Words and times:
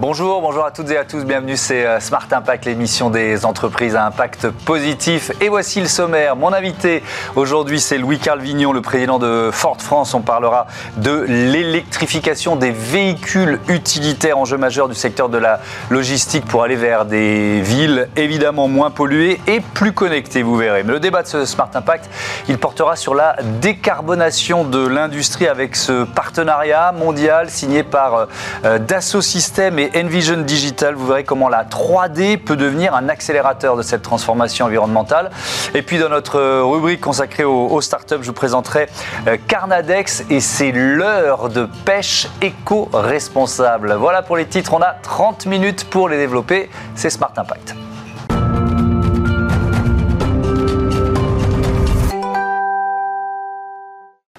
Bonjour, 0.00 0.40
bonjour 0.42 0.64
à 0.64 0.70
toutes 0.70 0.92
et 0.92 0.96
à 0.96 1.04
tous, 1.04 1.24
bienvenue, 1.24 1.56
c'est 1.56 1.84
euh, 1.84 1.98
Smart 1.98 2.28
Impact, 2.30 2.66
l'émission 2.66 3.10
des 3.10 3.44
entreprises 3.44 3.96
à 3.96 4.06
impact 4.06 4.48
positif. 4.48 5.32
Et 5.40 5.48
voici 5.48 5.80
le 5.80 5.88
sommaire. 5.88 6.36
Mon 6.36 6.52
invité 6.52 7.02
aujourd'hui, 7.34 7.80
c'est 7.80 7.98
Louis-Carl 7.98 8.38
Vignon, 8.38 8.72
le 8.72 8.80
président 8.80 9.18
de 9.18 9.50
Ford 9.52 9.78
France. 9.80 10.14
On 10.14 10.20
parlera 10.20 10.68
de 10.98 11.24
l'électrification 11.26 12.54
des 12.54 12.70
véhicules 12.70 13.58
utilitaires, 13.66 14.38
enjeu 14.38 14.56
majeur 14.56 14.88
du 14.88 14.94
secteur 14.94 15.30
de 15.30 15.38
la 15.38 15.58
logistique 15.90 16.44
pour 16.44 16.62
aller 16.62 16.76
vers 16.76 17.04
des 17.04 17.60
villes 17.60 18.08
évidemment 18.14 18.68
moins 18.68 18.92
polluées 18.92 19.40
et 19.48 19.58
plus 19.58 19.92
connectées, 19.92 20.44
vous 20.44 20.56
verrez. 20.56 20.84
Mais 20.84 20.92
le 20.92 21.00
débat 21.00 21.24
de 21.24 21.26
ce 21.26 21.44
Smart 21.44 21.70
Impact, 21.74 22.08
il 22.48 22.58
portera 22.58 22.94
sur 22.94 23.16
la 23.16 23.34
décarbonation 23.60 24.62
de 24.62 24.86
l'industrie 24.86 25.48
avec 25.48 25.74
ce 25.74 26.04
partenariat 26.04 26.92
mondial 26.92 27.50
signé 27.50 27.82
par 27.82 28.28
euh, 28.64 28.78
Dassault 28.78 29.22
Systèmes 29.22 29.87
Envision 29.96 30.42
Digital. 30.42 30.94
Vous 30.94 31.06
verrez 31.06 31.24
comment 31.24 31.48
la 31.48 31.64
3D 31.64 32.38
peut 32.38 32.56
devenir 32.56 32.94
un 32.94 33.08
accélérateur 33.08 33.76
de 33.76 33.82
cette 33.82 34.02
transformation 34.02 34.66
environnementale. 34.66 35.30
Et 35.74 35.82
puis 35.82 35.98
dans 35.98 36.08
notre 36.08 36.62
rubrique 36.62 37.00
consacrée 37.00 37.44
aux, 37.44 37.80
startups, 37.80 38.16
je 38.20 38.26
vous 38.26 38.32
présenterai 38.32 38.88
euh, 39.26 39.36
Carnadex 39.46 40.24
et 40.30 40.40
c'est 40.40 40.72
l'heure 40.72 41.48
de 41.48 41.68
pêche 41.84 42.28
éco-responsable. 42.42 43.94
Voilà 43.94 44.22
pour 44.22 44.36
les 44.36 44.46
titres, 44.46 44.74
on 44.74 44.82
a 44.82 44.92
30 45.02 45.46
minutes 45.46 45.84
pour 45.84 46.08
les 46.08 46.16
développer. 46.16 46.70
C'est 46.94 47.10
Smart 47.10 47.32
Impact. 47.36 47.74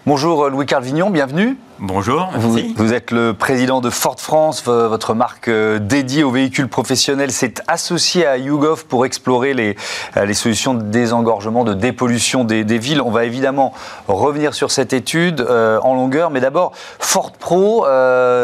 Bonjour 0.05 0.49
Louis 0.49 0.65
Carvignon, 0.65 1.11
bienvenue. 1.11 1.57
Bonjour. 1.81 2.29
Vous, 2.35 2.93
êtes 2.93 3.11
le 3.11 3.33
président 3.33 3.79
de 3.79 3.89
Ford 3.89 4.19
France, 4.19 4.65
votre 4.65 5.13
marque 5.13 5.47
euh, 5.47 5.79
dédiée 5.79 6.23
aux 6.23 6.31
véhicules 6.31 6.67
professionnels 6.67 7.31
s'est 7.31 7.53
associée 7.69 8.25
à 8.25 8.37
YouGov 8.37 8.85
pour 8.85 9.05
explorer 9.05 9.53
les, 9.53 9.77
euh, 10.17 10.25
les 10.25 10.33
solutions 10.33 10.73
de 10.73 10.81
désengorgement, 10.83 11.63
de 11.63 11.73
dépollution 11.73 12.43
des, 12.43 12.63
villes. 12.77 13.01
On 13.01 13.11
va 13.11 13.23
évidemment 13.23 13.73
revenir 14.09 14.53
sur 14.53 14.71
cette 14.71 14.91
étude 14.91 15.39
euh, 15.39 15.79
en 15.81 15.93
longueur, 15.93 16.31
mais 16.31 16.41
d'abord, 16.41 16.73
Ford 16.99 17.31
Pro, 17.31 17.85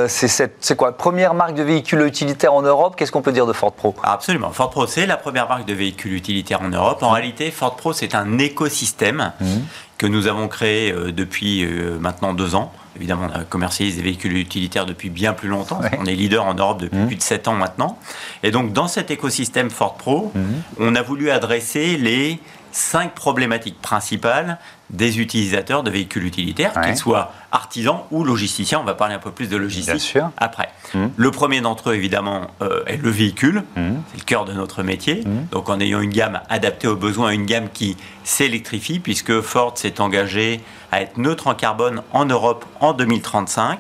c'est 0.08 0.75
quoi 0.78 0.94
Première 0.94 1.33
marque 1.33 1.56
de 1.56 1.63
véhicules 1.63 2.02
utilitaires 2.02 2.53
en 2.53 2.61
Europe, 2.61 2.95
qu'est-ce 2.95 3.11
qu'on 3.11 3.22
peut 3.22 3.33
dire 3.33 3.47
de 3.47 3.53
Ford 3.53 3.73
Pro? 3.73 3.94
Absolument, 4.03 4.52
Ford 4.52 4.69
Pro 4.69 4.88
c'est 4.88 5.06
la 5.06 5.17
première 5.17 5.50
marque 5.50 5.66
de 5.66 5.73
véhicules 5.73 6.13
utilitaires 6.13 6.61
en 6.61 6.69
Europe. 6.69 7.03
En 7.03 7.09
réalité, 7.09 7.52
Ford 7.52 7.75
Pro 7.75 7.91
c'est 7.91 8.16
un 8.16 8.38
écosystème 8.38 9.33
mmh. 9.41 9.45
que 9.97 10.08
nous 10.08 10.28
avons 10.28 10.47
créé 10.47 10.94
depuis 11.11 11.67
maintenant 12.00 12.33
deux 12.33 12.56
ans. 12.56 12.72
Évidemment, 12.98 13.28
on 13.34 13.44
commercialise 13.46 13.98
des 13.98 14.02
véhicules 14.02 14.38
utilitaires 14.38 14.86
depuis 14.86 15.10
bien 15.10 15.34
plus 15.34 15.50
longtemps. 15.50 15.82
On 16.00 16.06
est 16.06 16.16
leader 16.16 16.46
en 16.46 16.54
Europe 16.54 16.82
depuis 16.82 16.98
mmh. 16.98 17.08
plus 17.08 17.16
de 17.16 17.22
7 17.22 17.48
ans 17.48 17.56
maintenant. 17.56 17.98
Et 18.44 18.52
donc, 18.52 18.74
dans 18.74 18.88
cet 18.88 19.12
écosystème 19.12 19.70
Ford 19.70 19.96
Pro, 19.96 20.32
mmh. 20.34 20.40
on 20.80 20.96
a 20.96 21.02
voulu 21.02 21.30
adresser 21.30 21.98
les 21.98 22.40
cinq 22.76 23.16
problématiques 23.16 23.81
principales 23.81 24.58
des 24.90 25.20
utilisateurs 25.20 25.81
de 25.81 25.90
véhicules 25.90 26.26
utilitaires, 26.26 26.73
qu'ils 26.81 26.98
soient 26.98 27.31
artisans 27.52 28.02
ou 28.12 28.26
logisticiens. 28.26 28.80
On 28.81 28.84
va 28.84 28.94
parler 28.94 29.16
un 29.16 29.20
peu 29.20 29.31
plus 29.31 29.48
de 29.48 29.56
logistique 29.56 30.18
après. 30.38 30.70
Mmh. 30.94 31.06
Le 31.16 31.31
premier 31.31 31.62
d'entre 31.62 31.92
eux, 31.92 31.96
évidemment, 31.96 32.48
euh, 32.62 32.84
est 32.86 32.98
le 32.98 33.09
véhicule. 33.09 33.64
C'est 33.76 34.20
le 34.20 34.26
cœur 34.26 34.44
de 34.44 34.52
notre 34.52 34.84
métier. 34.84 35.23
Donc, 35.52 35.70
en 35.70 35.80
ayant 35.80 36.02
une 36.02 36.12
gamme 36.12 36.42
adaptée 36.50 36.88
aux 36.88 36.98
besoins, 36.98 37.30
une 37.30 37.46
gamme 37.46 37.70
qui 37.73 37.96
s'électrifie, 38.26 39.00
puisque 39.00 39.40
Ford 39.40 39.73
s'est 39.78 40.02
engagé 40.02 40.59
à 40.92 41.02
être 41.02 41.18
neutre 41.18 41.48
en 41.48 41.56
carbone 41.56 42.03
en 42.12 42.26
Europe 42.26 42.66
en 42.81 42.92
2035. 42.92 43.80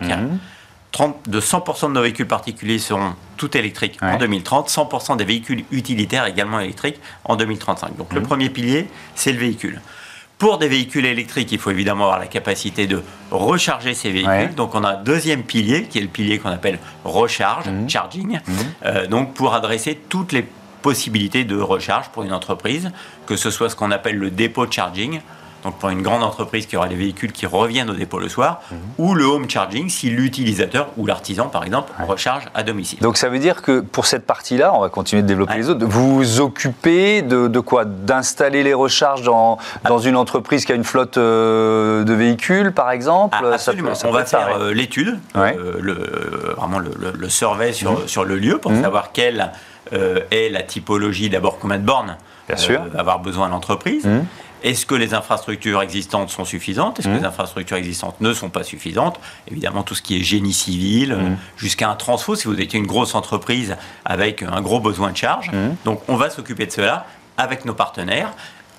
30, 0.95 1.29
de 1.29 1.41
100% 1.41 1.89
de 1.89 1.91
nos 1.91 2.01
véhicules 2.01 2.25
particuliers 2.25 2.79
seront 2.79 3.15
tout 3.35 3.57
électriques 3.57 3.97
en 4.01 4.15
2030, 4.17 4.69
100% 4.69 5.17
des 5.17 5.25
véhicules 5.25 5.65
utilitaires 5.71 6.25
également 6.25 6.61
électriques 6.61 7.01
en 7.25 7.35
2035. 7.35 7.97
Donc 7.97 8.13
le 8.13 8.21
mhm. 8.21 8.25
premier 8.25 8.49
pilier, 8.49 8.87
c'est 9.13 9.33
le 9.33 9.39
véhicule. 9.39 9.81
Pour 10.37 10.57
des 10.57 10.69
véhicules 10.69 11.05
électriques, 11.05 11.51
il 11.51 11.59
faut 11.59 11.69
évidemment 11.69 12.05
avoir 12.05 12.19
la 12.19 12.27
capacité 12.27 12.87
de 12.87 13.03
recharger 13.29 13.93
ces 13.93 14.09
véhicules. 14.09 14.55
Donc 14.55 14.73
on 14.73 14.85
a 14.85 14.91
un 14.91 15.03
deuxième 15.03 15.43
pilier, 15.43 15.83
qui 15.83 15.97
est 15.97 16.01
le 16.01 16.07
pilier 16.07 16.39
qu'on 16.39 16.49
appelle 16.49 16.79
recharge, 17.03 17.67
mhm. 17.67 17.89
charging, 17.89 18.39
euh, 18.85 19.05
donc 19.07 19.33
pour 19.33 19.53
adresser 19.53 19.99
toutes 20.07 20.31
les 20.31 20.45
possibilités 20.81 21.43
de 21.43 21.59
recharge 21.59 22.07
pour 22.09 22.23
une 22.23 22.31
entreprise, 22.31 22.91
que 23.25 23.35
ce 23.35 23.51
soit 23.51 23.69
ce 23.69 23.75
qu'on 23.75 23.91
appelle 23.91 24.15
le 24.15 24.31
dépôt 24.31 24.65
de 24.65 24.71
charging, 24.71 25.19
donc 25.65 25.79
pour 25.79 25.89
une 25.89 26.03
grande 26.03 26.23
entreprise 26.23 26.67
qui 26.67 26.77
aura 26.77 26.87
des 26.87 26.95
véhicules 26.95 27.31
qui 27.31 27.47
reviennent 27.47 27.89
au 27.89 27.95
dépôt 27.95 28.19
le 28.19 28.29
soir, 28.29 28.61
mhm. 28.71 28.77
ou 28.99 29.15
le 29.15 29.25
home 29.25 29.49
charging 29.49 29.89
si 29.89 30.09
l'utilisateur 30.11 30.89
ou 30.95 31.07
l'artisan 31.07 31.47
par 31.47 31.63
exemple 31.63 31.91
recharge 32.07 32.43
à 32.53 32.63
domicile. 32.63 32.99
Donc 32.99 33.17
ça 33.17 33.29
veut 33.29 33.39
dire 33.39 33.63
que 33.63 33.79
pour 33.79 34.05
cette 34.05 34.25
partie-là, 34.25 34.73
on 34.73 34.81
va 34.81 34.89
continuer 34.89 35.23
de 35.23 35.27
développer 35.27 35.55
les 35.55 35.69
autres, 35.69 35.85
vous 35.85 36.15
vous 36.15 36.39
occupez 36.39 37.23
de, 37.23 37.59
quoi? 37.59 37.83
D'installer 37.85 38.61
les 38.63 38.75
recharges 38.75 39.23
dans, 39.23 39.57
ah. 39.83 39.89
dans 39.89 39.97
une 39.97 40.15
entreprise 40.15 40.65
qui 40.65 40.71
a 40.71 40.75
une 40.75 40.83
flotte 40.83 41.17
euh, 41.17 42.03
de 42.03 42.13
véhicules 42.13 42.71
par 42.71 42.91
exemple? 42.91 43.35
Ah, 43.41 43.53
Absolument, 43.53 43.93
on 44.05 44.11
va 44.11 44.25
faire 44.25 44.57
euh, 44.59 44.71
l'étude, 44.71 45.17
euh, 45.35 45.77
le, 45.79 46.53
vraiment 46.55 46.77
le, 46.77 46.91
le, 47.17 47.29
survey 47.29 47.73
sur, 47.73 47.93
mhm. 47.93 48.07
sur 48.07 48.23
le 48.23 48.37
lieu 48.37 48.59
pour 48.59 48.71
mhm. 48.71 48.83
savoir 48.83 49.11
quelle 49.11 49.51
est 49.91 50.49
la 50.49 50.61
typologie, 50.61 51.29
d'abord 51.29 51.57
combien 51.59 51.77
de 51.77 51.83
bornes 51.83 52.17
Bien 52.47 52.57
sûr. 52.57 52.81
va 52.91 52.99
avoir 52.99 53.19
besoin 53.19 53.49
l'entreprise. 53.49 54.07
Est-ce 54.65 54.87
que 54.87 54.95
les 54.95 55.13
infrastructures 55.13 55.79
existantes 55.83 56.31
sont 56.31 56.43
suffisantes? 56.43 56.99
Est-ce 56.99 57.07
que 57.07 57.13
mmh. 57.13 57.19
les 57.19 57.25
infrastructures 57.25 57.77
existantes 57.77 58.19
ne 58.19 58.33
sont 58.33 58.49
pas 58.49 58.63
suffisantes? 58.63 59.19
Évidemment, 59.47 59.83
tout 59.83 59.93
ce 59.93 60.01
qui 60.01 60.17
est 60.17 60.23
génie 60.23 60.53
civil, 60.53 61.11
mmh. 61.11 61.19
euh, 61.19 61.35
jusqu'à 61.55 61.87
un 61.87 61.93
transfo, 61.93 62.35
si 62.35 62.47
vous 62.47 62.59
étiez 62.59 62.79
une 62.79 62.87
grosse 62.87 63.13
entreprise 63.13 63.77
avec 64.05 64.41
un 64.41 64.61
gros 64.61 64.79
besoin 64.79 65.11
de 65.11 65.17
charge. 65.17 65.51
Mmh. 65.51 65.75
Donc, 65.85 66.01
on 66.07 66.15
va 66.15 66.31
s'occuper 66.31 66.65
de 66.65 66.71
cela 66.71 67.05
avec 67.37 67.65
nos 67.65 67.75
partenaires. 67.75 68.33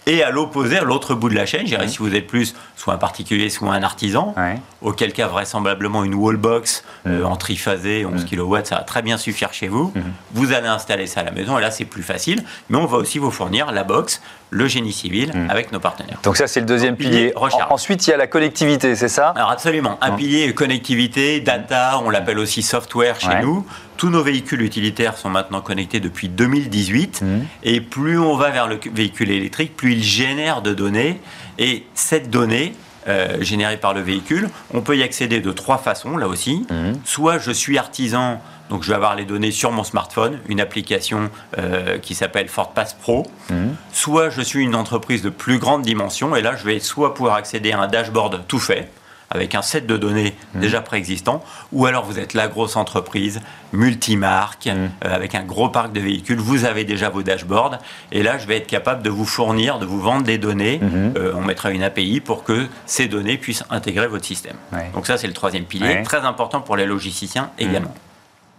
Et 0.06 0.24
à 0.24 0.30
l'opposé, 0.30 0.76
à 0.76 0.82
l'autre 0.82 1.14
bout 1.14 1.28
de 1.28 1.36
la 1.36 1.46
chaîne, 1.46 1.62
je 1.62 1.76
dirais, 1.76 1.86
si 1.86 1.98
vous 1.98 2.12
êtes 2.14 2.26
plus 2.26 2.56
soit 2.76 2.94
un 2.94 2.98
particulier, 2.98 3.48
soit 3.48 3.72
un 3.72 3.82
artisan, 3.82 4.34
auquel 4.82 5.12
cas 5.12 5.26
vraisemblablement 5.26 6.04
une 6.04 6.14
wallbox 6.14 6.84
euh, 7.06 7.24
en 7.24 7.36
triphasé, 7.36 8.04
11 8.04 8.26
kW, 8.26 8.56
ça 8.64 8.76
va 8.76 8.82
très 8.82 9.02
bien 9.02 9.16
suffire 9.16 9.52
chez 9.52 9.68
vous. 9.68 9.92
Vous 10.32 10.52
allez 10.52 10.68
installer 10.68 11.06
ça 11.06 11.20
à 11.20 11.24
la 11.24 11.32
maison, 11.32 11.58
et 11.58 11.62
là 11.62 11.70
c'est 11.70 11.86
plus 11.86 12.02
facile. 12.02 12.44
Mais 12.68 12.76
on 12.78 12.86
va 12.86 12.98
aussi 12.98 13.18
vous 13.18 13.30
fournir 13.30 13.72
la 13.72 13.82
box 13.82 14.20
le 14.50 14.68
génie 14.68 14.92
civil 14.92 15.32
hmm. 15.34 15.50
avec 15.50 15.72
nos 15.72 15.80
partenaires. 15.80 16.18
Donc 16.22 16.36
ça, 16.36 16.46
c'est 16.46 16.60
le 16.60 16.66
deuxième 16.66 16.96
pilier. 16.96 17.32
Ensuite, 17.68 18.06
il 18.06 18.10
y 18.10 18.12
a 18.12 18.16
la 18.16 18.26
connectivité, 18.26 18.94
c'est 18.94 19.08
ça? 19.08 19.32
Alors 19.36 19.50
absolument. 19.50 19.98
Un 20.00 20.12
hmm. 20.12 20.16
pilier 20.16 20.54
connectivité, 20.54 21.40
data, 21.40 22.00
on 22.04 22.10
l'appelle 22.10 22.38
aussi 22.38 22.62
software 22.62 23.20
chez 23.20 23.40
nous. 23.42 23.66
Tous 23.96 24.10
nos 24.10 24.22
véhicules 24.22 24.60
utilitaires 24.60 25.16
sont 25.16 25.30
maintenant 25.30 25.62
connectés 25.62 26.00
depuis 26.00 26.28
2018. 26.28 27.22
Hmm. 27.22 27.40
Et 27.64 27.80
plus 27.80 28.18
on 28.18 28.36
va 28.36 28.50
vers 28.50 28.68
le 28.68 28.78
véhicule 28.92 29.30
électrique, 29.30 29.76
plus 29.76 29.92
il 29.92 30.02
génère 30.02 30.62
de 30.62 30.74
données. 30.74 31.20
Et 31.58 31.84
cette 31.94 32.30
donnée, 32.30 32.74
euh, 33.08 33.40
générée 33.40 33.76
par 33.76 33.94
le 33.94 34.00
véhicule, 34.00 34.48
on 34.74 34.80
peut 34.80 34.96
y 34.96 35.02
accéder 35.02 35.40
de 35.40 35.52
trois 35.52 35.78
façons, 35.78 36.16
là 36.16 36.28
aussi. 36.28 36.66
Soit 37.04 37.38
je 37.38 37.52
suis 37.52 37.78
artisan 37.78 38.40
donc 38.70 38.82
je 38.82 38.88
vais 38.88 38.94
avoir 38.94 39.14
les 39.14 39.24
données 39.24 39.50
sur 39.50 39.70
mon 39.72 39.84
smartphone, 39.84 40.40
une 40.48 40.60
application 40.60 41.30
euh, 41.58 41.98
qui 41.98 42.14
s'appelle 42.14 42.48
FordPass 42.48 42.94
Pro. 42.94 43.26
Mhm. 43.50 43.76
Soit 43.92 44.30
je 44.30 44.42
suis 44.42 44.62
une 44.62 44.74
entreprise 44.74 45.22
de 45.22 45.30
plus 45.30 45.58
grande 45.58 45.82
dimension 45.82 46.34
et 46.36 46.42
là 46.42 46.56
je 46.56 46.64
vais 46.64 46.80
soit 46.80 47.14
pouvoir 47.14 47.36
accéder 47.36 47.72
à 47.72 47.80
un 47.80 47.86
dashboard 47.86 48.42
tout 48.48 48.58
fait 48.58 48.90
avec 49.30 49.54
un 49.54 49.62
set 49.62 49.86
de 49.86 49.96
données 49.96 50.34
mhm. 50.54 50.60
déjà 50.60 50.80
préexistant, 50.80 51.42
ou 51.72 51.86
alors 51.86 52.04
vous 52.04 52.18
êtes 52.18 52.34
la 52.34 52.48
grosse 52.48 52.76
entreprise, 52.76 53.40
multimarque, 53.72 54.66
mhm. 54.66 54.90
euh, 55.04 55.14
avec 55.14 55.34
un 55.34 55.42
gros 55.42 55.68
parc 55.68 55.92
de 55.92 56.00
véhicules, 56.00 56.38
vous 56.38 56.64
avez 56.64 56.84
déjà 56.84 57.08
vos 57.08 57.22
dashboards, 57.22 57.78
et 58.12 58.22
là 58.22 58.38
je 58.38 58.46
vais 58.46 58.56
être 58.56 58.66
capable 58.66 59.02
de 59.02 59.10
vous 59.10 59.24
fournir, 59.24 59.78
de 59.78 59.86
vous 59.86 60.00
vendre 60.00 60.24
des 60.24 60.38
données, 60.38 60.80
euh, 60.82 61.32
on 61.34 61.42
mettra 61.42 61.70
une 61.70 61.82
API 61.82 62.20
pour 62.20 62.44
que 62.44 62.66
ces 62.86 63.08
données 63.08 63.38
puissent 63.38 63.64
intégrer 63.70 64.06
votre 64.06 64.24
système. 64.24 64.56
Donc 64.94 65.06
ça 65.06 65.18
c'est 65.18 65.26
le 65.26 65.32
troisième 65.32 65.64
pilier, 65.64 66.02
très 66.04 66.24
important 66.24 66.60
pour 66.60 66.76
les 66.76 66.86
logisticiens 66.86 67.50
également. 67.58 67.94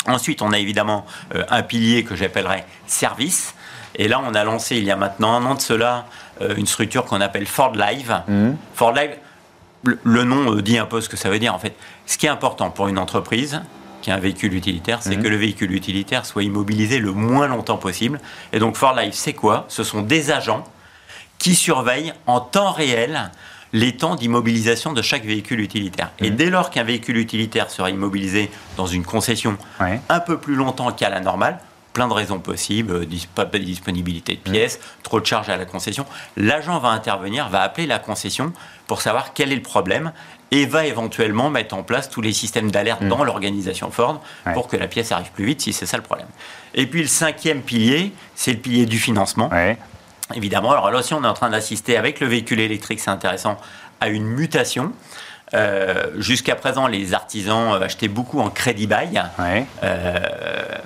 Ensuite, 0.06 0.42
on 0.42 0.54
a 0.54 0.60
évidemment 0.60 1.06
euh, 1.36 1.44
un 1.50 1.64
pilier 1.64 2.06
que 2.06 2.16
j'appellerais 2.16 2.66
service. 2.86 3.56
Et 3.96 4.08
là, 4.08 4.22
on 4.26 4.34
a 4.36 4.44
lancé 4.46 4.78
il 4.78 4.86
y 4.86 4.92
a 4.92 4.96
maintenant 4.96 5.34
un 5.34 5.46
an 5.46 5.56
de 5.56 5.62
cela 5.62 6.06
une 6.56 6.68
structure 6.68 7.04
qu'on 7.06 7.20
appelle 7.20 7.48
Ford 7.48 7.74
Live. 7.74 8.16
Mmh. 8.28 8.52
Ford 8.76 8.94
Live, 8.94 9.10
le, 10.04 10.24
nom 10.24 10.54
euh, 10.54 10.62
dit 10.62 10.78
un 10.78 10.86
peu 10.86 11.02
ce 11.02 11.10
que 11.10 11.18
ça 11.18 11.30
veut 11.30 11.40
dire 11.40 11.54
en 11.54 11.60
fait. 11.60 11.76
Ce 12.06 12.18
qui 12.18 12.26
est 12.26 12.30
important 12.30 12.70
pour 12.70 12.88
une 12.88 12.98
entreprise 12.98 13.62
qui 14.02 14.12
a 14.12 14.16
un 14.16 14.20
véhicule 14.20 14.54
utilitaire, 14.54 15.00
c'est 15.02 15.18
mmh. 15.18 15.24
que 15.24 15.28
le 15.28 15.36
véhicule 15.36 15.72
utilitaire 15.74 16.26
soit 16.26 16.44
immobilisé 16.44 17.00
le 17.00 17.12
moins 17.12 17.48
longtemps 17.48 17.78
possible. 17.78 18.20
Et 18.54 18.60
donc 18.60 18.76
Ford 18.76 18.96
Live, 18.96 19.14
c'est 19.14 19.34
quoi? 19.34 19.66
Ce 19.70 19.84
sont 19.84 20.02
des 20.02 20.32
agents 20.32 20.64
qui 21.40 21.56
surveillent 21.56 22.14
en 22.26 22.40
temps 22.40 22.72
réel 22.72 23.32
les 23.74 23.98
temps 23.98 24.16
d'immobilisation 24.16 24.94
de 24.94 25.02
chaque 25.02 25.26
véhicule 25.26 25.60
utilitaire. 25.60 26.12
Et 26.20 26.30
mhm. 26.32 26.36
dès 26.38 26.50
lors 26.50 26.70
qu'un 26.70 26.84
véhicule 26.84 27.18
utilitaire 27.18 27.70
sera 27.70 27.90
immobilisé 27.90 28.50
dans 28.78 28.88
une 28.88 29.04
concession 29.04 29.58
un 29.80 30.20
peu 30.20 30.38
plus 30.38 30.56
longtemps 30.56 30.92
qu'à 30.92 31.10
la 31.10 31.20
normale, 31.20 31.60
plein 31.98 32.08
de 32.08 32.14
raisons 32.14 32.38
possibles, 32.38 33.08
pas 33.34 33.46
de 33.46 33.58
disponibilité 33.58 34.36
de 34.36 34.52
pièces, 34.52 34.80
trop 35.02 35.20
de 35.20 35.26
charges 35.26 35.50
à 35.50 35.58
la 35.58 35.66
concession. 35.66 36.06
L'agent 36.36 36.78
va 36.78 36.90
intervenir, 36.90 37.50
va 37.50 37.64
appeler 37.64 37.88
la 37.88 37.98
concession 37.98 38.54
pour 38.86 39.02
savoir 39.02 39.34
quel 39.34 39.52
est 39.52 39.56
le 39.56 39.64
problème 39.64 40.12
et 40.52 40.68
va 40.68 40.86
éventuellement 40.86 41.50
mettre 41.50 41.74
en 41.74 41.82
place 41.82 42.08
tous 42.08 42.22
les 42.22 42.34
systèmes 42.34 42.70
d'alerte 42.70 43.04
dans 43.04 43.24
l'organisation 43.24 43.90
Ford 43.90 44.22
pour 44.54 44.68
que 44.68 44.78
la 44.78 44.88
pièce 44.88 45.12
arrive 45.12 45.32
plus 45.32 45.46
vite 45.46 45.62
si 45.62 45.74
c'est 45.74 45.88
ça 45.88 45.98
le 45.98 46.04
problème. 46.04 46.28
Et 46.76 46.86
puis 46.86 47.02
le 47.02 47.08
cinquième 47.08 47.64
pilier, 47.64 48.14
c'est 48.36 48.52
le 48.52 48.60
pilier 48.60 48.86
du 48.86 49.00
financement. 49.00 49.50
Évidemment, 50.36 50.74
alors 50.74 50.92
là 50.92 51.00
aussi 51.00 51.16
on 51.16 51.24
est 51.24 51.28
en 51.28 51.34
train 51.34 51.50
d'assister 51.50 51.98
avec 51.98 52.20
le 52.20 52.28
véhicule 52.28 52.60
électrique, 52.60 53.00
c'est 53.00 53.10
intéressant, 53.10 53.58
à 54.02 54.10
une 54.10 54.28
mutation. 54.28 54.92
Euh, 55.54 56.08
jusqu'à 56.18 56.56
présent, 56.56 56.88
les 56.88 57.14
artisans 57.14 57.74
euh, 57.74 57.86
achetaient 57.86 58.10
beaucoup 58.10 58.40
en 58.40 58.50
crédit 58.50 58.88
bail. 58.88 59.24
Euh, 59.84 60.20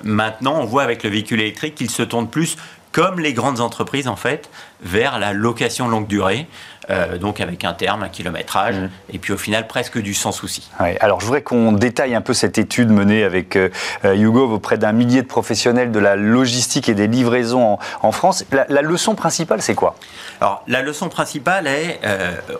maintenant, 0.04 0.60
on 0.60 0.64
voit 0.64 0.84
avec 0.84 1.02
le 1.02 1.10
véhicule 1.10 1.40
électrique 1.40 1.74
qu'il 1.74 1.90
se 1.90 2.02
tourne 2.02 2.28
plus, 2.28 2.56
comme 2.92 3.18
les 3.18 3.32
grandes 3.32 3.60
entreprises 3.60 4.06
en 4.06 4.16
fait, 4.16 4.48
vers 4.82 5.18
la 5.18 5.32
location 5.32 5.88
longue 5.88 6.06
durée. 6.06 6.46
Euh, 6.90 7.16
donc 7.16 7.40
avec 7.40 7.64
un 7.64 7.74
terme, 7.74 8.02
un 8.02 8.08
kilométrage, 8.08 8.74
mmh. 8.74 8.90
et 9.12 9.18
puis 9.18 9.32
au 9.32 9.36
final 9.36 9.68
presque 9.68 9.98
du 9.98 10.14
sans 10.14 10.32
souci. 10.32 10.68
alors 10.98 11.20
je 11.20 11.26
voudrais 11.26 11.42
qu'on 11.42 11.70
détaille 11.70 12.14
un 12.16 12.20
peu 12.20 12.34
cette 12.34 12.58
étude 12.58 12.88
menée 12.88 13.22
avec 13.22 13.54
euh, 13.54 13.70
euh, 14.04 14.16
Hugo 14.16 14.50
auprès 14.50 14.78
d'un 14.78 14.90
millier 14.90 15.22
de 15.22 15.28
professionnels 15.28 15.92
de 15.92 16.00
la 16.00 16.16
logistique 16.16 16.88
et 16.88 16.94
des 16.94 17.06
livraisons 17.06 17.78
en, 18.02 18.12
France. 18.12 18.44
La, 18.50 18.82
leçon 18.82 19.14
principale, 19.14 19.62
c'est 19.62 19.76
quoi? 19.76 19.94
Alors 20.40 20.64
la 20.66 20.82
leçon 20.82 21.08
principale 21.08 21.68
est, 21.68 22.00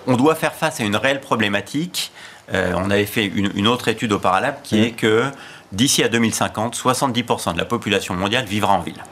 on 0.07 0.17
doit 0.17 0.37
faire 0.37 0.55
face 0.55 0.81
à 0.81 0.85
une 0.85 0.97
réelle 0.97 1.21
problématique. 1.21 2.13
on 2.53 2.91
avait 2.91 3.07
fait 3.07 3.27
une, 3.27 3.67
autre 3.67 3.89
étude 3.89 4.13
au 4.13 4.21
Paralab 4.21 4.55
qui 4.63 4.77
mmh. 4.77 4.85
est 4.85 4.91
que 4.93 5.25
d'ici 5.73 6.05
à 6.05 6.09
2050, 6.09 6.77
70% 6.77 7.55
de 7.55 7.59
la 7.59 7.65
population 7.65 8.15
mondiale 8.15 8.45
vivra 8.45 8.75
en 8.75 8.81
ville. 8.81 9.03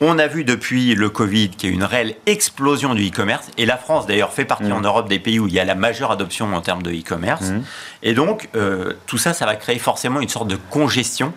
On 0.00 0.18
a 0.18 0.26
vu 0.26 0.44
depuis 0.44 0.94
le 0.94 1.08
Covid 1.08 1.48
qu'il 1.50 1.70
y 1.70 1.72
a 1.72 1.74
une 1.74 1.84
réelle 1.84 2.16
explosion 2.26 2.94
du 2.94 3.08
e-commerce, 3.08 3.50
et 3.56 3.64
la 3.64 3.78
France 3.78 4.06
d'ailleurs 4.06 4.34
fait 4.34 4.44
partie 4.44 4.70
en 4.70 4.80
mmh. 4.80 4.86
Europe 4.86 5.08
des 5.08 5.18
pays 5.18 5.38
où 5.38 5.46
il 5.46 5.54
y 5.54 5.60
a 5.60 5.64
la 5.64 5.74
majeure 5.74 6.10
adoption 6.10 6.54
en 6.54 6.60
termes 6.60 6.82
de 6.82 6.90
e-commerce. 6.90 7.50
Mmh. 7.50 7.62
Et 8.02 8.12
donc, 8.12 8.50
euh, 8.54 8.92
tout 9.06 9.16
ça, 9.16 9.32
ça 9.32 9.46
va 9.46 9.56
créer 9.56 9.78
forcément 9.78 10.20
une 10.20 10.28
sorte 10.28 10.48
de 10.48 10.58
congestion 10.68 11.32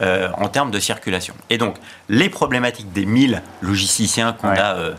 euh, 0.00 0.30
en 0.38 0.48
termes 0.48 0.70
de 0.70 0.78
circulation. 0.78 1.34
Et 1.50 1.58
donc, 1.58 1.76
les 2.08 2.30
problématiques 2.30 2.92
des 2.94 3.04
1000 3.04 3.42
logisticiens 3.60 4.32
qu'on 4.32 4.48
a 4.48 4.76
euh, 4.76 4.94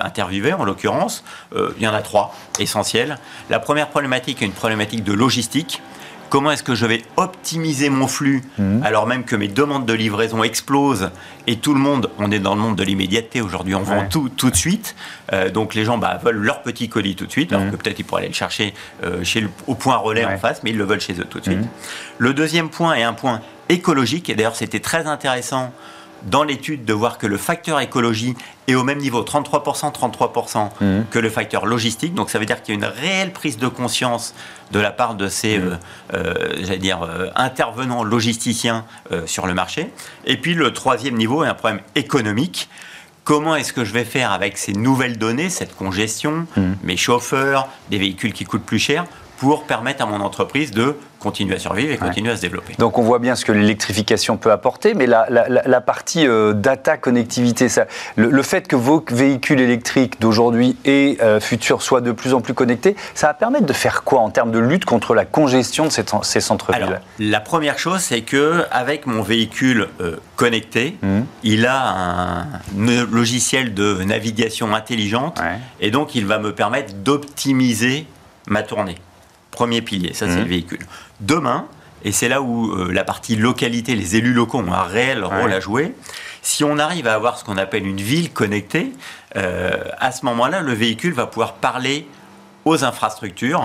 interviewés, 0.00 0.52
en 0.52 0.64
l'occurrence, 0.64 1.24
il 1.56 1.82
y 1.82 1.88
en 1.88 1.94
a 1.94 2.02
trois 2.02 2.36
essentielles. 2.60 3.18
La 3.50 3.58
première 3.58 3.88
problématique 3.88 4.42
est 4.42 4.46
une 4.46 4.52
problématique 4.52 5.02
de 5.02 5.12
logistique 5.12 5.82
comment 6.34 6.50
est-ce 6.50 6.64
que 6.64 6.74
je 6.74 6.84
vais 6.84 7.00
optimiser 7.16 7.90
mon 7.90 8.08
flux 8.08 8.42
mhm. 8.58 8.82
alors 8.82 9.06
même 9.06 9.22
que 9.22 9.36
mes 9.36 9.46
demandes 9.46 9.86
de 9.86 9.92
livraison 9.92 10.42
explosent 10.42 11.10
et 11.46 11.58
tout 11.58 11.74
le 11.74 11.78
monde, 11.78 12.10
on 12.18 12.32
est 12.32 12.40
dans 12.40 12.56
le 12.56 12.60
monde 12.60 12.74
de 12.74 12.82
l'immédiateté 12.82 13.40
aujourd'hui, 13.40 13.76
on 13.76 13.84
vend 13.84 14.08
tout 14.10 14.28
tout 14.30 14.50
de 14.50 14.56
suite. 14.56 14.96
Euh, 15.32 15.48
donc 15.48 15.74
les 15.74 15.84
gens 15.84 15.96
bah, 15.96 16.18
veulent 16.24 16.42
leur 16.42 16.62
petit 16.62 16.88
colis 16.88 17.14
tout 17.14 17.26
de 17.26 17.30
suite, 17.30 17.52
alors 17.52 17.66
mhm. 17.66 17.70
que 17.70 17.76
peut-être 17.76 18.00
ils 18.00 18.04
pourraient 18.04 18.22
aller 18.22 18.30
le 18.30 18.34
chercher 18.34 18.74
euh, 19.04 19.22
chez 19.22 19.46
au 19.68 19.76
point 19.76 19.96
relais 19.96 20.24
en 20.24 20.36
face, 20.36 20.62
mais 20.64 20.70
ils 20.70 20.76
le 20.76 20.82
veulent 20.82 21.00
chez 21.00 21.12
eux 21.20 21.24
tout 21.24 21.38
de 21.38 21.44
suite. 21.44 21.60
Mhm. 21.60 21.68
Le 22.18 22.34
deuxième 22.34 22.68
point 22.68 22.94
est 22.94 23.04
un 23.04 23.12
point 23.12 23.40
écologique, 23.68 24.28
et 24.28 24.34
d'ailleurs 24.34 24.56
c'était 24.56 24.80
très 24.80 25.06
intéressant 25.06 25.72
dans 26.24 26.42
l'étude 26.42 26.84
de 26.84 26.92
voir 26.92 27.18
que 27.18 27.26
le 27.26 27.36
facteur 27.36 27.80
écologie 27.80 28.34
est 28.66 28.74
au 28.74 28.84
même 28.84 28.98
niveau, 28.98 29.22
33%, 29.22 29.92
33% 29.92 30.70
mhm. 30.80 31.04
que 31.10 31.18
le 31.18 31.30
facteur 31.30 31.66
logistique. 31.66 32.14
Donc 32.14 32.30
ça 32.30 32.38
veut 32.38 32.46
dire 32.46 32.62
qu'il 32.62 32.74
y 32.74 32.76
a 32.76 32.80
une 32.80 32.92
réelle 32.92 33.32
prise 33.32 33.58
de 33.58 33.68
conscience 33.68 34.34
de 34.72 34.80
la 34.80 34.90
part 34.90 35.14
de 35.14 35.28
ces 35.28 35.58
mhm. 35.58 35.78
euh, 36.14 36.34
euh, 36.68 36.76
dire, 36.76 37.02
euh, 37.02 37.28
intervenants 37.36 38.04
logisticiens 38.04 38.84
sur 39.26 39.46
le 39.46 39.54
marché. 39.54 39.90
Et 40.24 40.36
puis 40.36 40.54
le 40.54 40.72
troisième 40.72 41.16
niveau 41.16 41.44
est 41.44 41.48
un 41.48 41.54
problème 41.54 41.80
économique. 41.94 42.68
Comment 43.24 43.56
est-ce 43.56 43.72
que 43.72 43.84
je 43.84 43.92
vais 43.92 44.04
faire 44.04 44.32
avec 44.32 44.58
ces 44.58 44.74
nouvelles 44.74 45.16
données, 45.16 45.48
cette 45.48 45.74
congestion, 45.74 46.46
mhm. 46.56 46.76
mes 46.82 46.96
chauffeurs, 46.96 47.68
des 47.90 47.98
véhicules 47.98 48.32
qui 48.32 48.44
coûtent 48.44 48.64
plus 48.64 48.78
cher, 48.78 49.06
pour 49.38 49.64
permettre 49.64 50.02
à 50.02 50.06
mon 50.06 50.20
entreprise 50.20 50.70
de 50.70 50.96
continuer 51.24 51.54
à 51.54 51.58
survivre 51.58 51.90
et 51.90 51.96
continuer 51.96 52.30
à 52.30 52.36
se 52.36 52.42
développer. 52.42 52.74
Donc 52.78 52.98
on 52.98 53.02
voit 53.02 53.18
bien 53.18 53.34
ce 53.34 53.46
que 53.46 53.52
l'électrification 53.52 54.36
peut 54.36 54.52
apporter, 54.52 54.92
mais 54.92 55.06
la, 55.06 55.26
la, 55.30 55.80
partie 55.80 56.26
euh, 56.26 56.52
data, 56.52 56.98
connectivité, 56.98 57.70
ça, 57.70 57.86
le, 58.16 58.42
fait 58.42 58.68
que 58.68 58.76
vos 58.76 59.02
véhicules 59.10 59.60
électriques 59.60 60.20
d'aujourd'hui 60.20 60.76
et 60.84 61.16
euh, 61.22 61.40
futurs 61.40 61.80
soient 61.80 62.02
de 62.02 62.12
plus 62.12 62.34
en 62.34 62.42
plus 62.42 62.52
connectés, 62.52 62.94
ça 63.14 63.28
va 63.28 63.34
permettre 63.34 63.64
de 63.64 63.72
faire 63.72 64.04
quoi 64.04 64.20
en 64.20 64.28
termes 64.28 64.50
de 64.50 64.58
lutte 64.58 64.84
contre 64.84 65.14
la 65.14 65.24
congestion 65.24 65.86
de 65.86 65.90
ces, 65.90 66.04
ces 66.22 66.40
centres-villes 66.42 67.00
La 67.18 67.40
première 67.40 67.78
chose, 67.78 68.00
c'est 68.00 68.20
que 68.20 68.64
avec 68.70 69.06
mon 69.06 69.22
véhicule 69.22 69.88
euh, 70.02 70.16
connecté, 70.36 70.98
mmh. 71.00 71.20
il 71.42 71.66
a 71.66 71.88
un 71.88 72.46
logiciel 73.10 73.72
de 73.72 74.02
navigation 74.04 74.74
intelligente 74.74 75.40
et 75.80 75.90
donc 75.90 76.14
il 76.14 76.26
va 76.26 76.38
me 76.38 76.54
permettre 76.54 76.92
d'optimiser 76.94 78.06
ma 78.46 78.62
tournée. 78.62 78.96
Premier 79.54 79.82
pilier, 79.82 80.12
ça 80.12 80.26
c'est 80.26 80.36
le 80.36 80.44
mmh. 80.44 80.48
véhicule. 80.48 80.86
Demain, 81.20 81.66
et 82.04 82.12
c'est 82.12 82.28
là 82.28 82.42
où 82.42 82.70
euh, 82.70 82.92
la 82.92 83.02
partie 83.02 83.34
localité, 83.34 83.94
les 83.96 84.16
élus 84.16 84.34
locaux 84.34 84.58
ont 84.58 84.72
un 84.72 84.82
réel 84.82 85.24
rôle 85.24 85.52
à 85.52 85.60
jouer. 85.60 85.94
Si 86.42 86.62
on 86.62 86.78
arrive 86.78 87.06
à 87.06 87.14
avoir 87.14 87.38
ce 87.38 87.44
qu'on 87.44 87.56
appelle 87.56 87.86
une 87.86 88.00
ville 88.00 88.30
connectée, 88.30 88.92
euh, 89.36 89.70
à 89.98 90.12
ce 90.12 90.26
moment-là, 90.26 90.60
le 90.60 90.74
véhicule 90.74 91.14
va 91.14 91.26
pouvoir 91.26 91.54
parler 91.54 92.06
aux 92.66 92.84
infrastructures. 92.84 93.62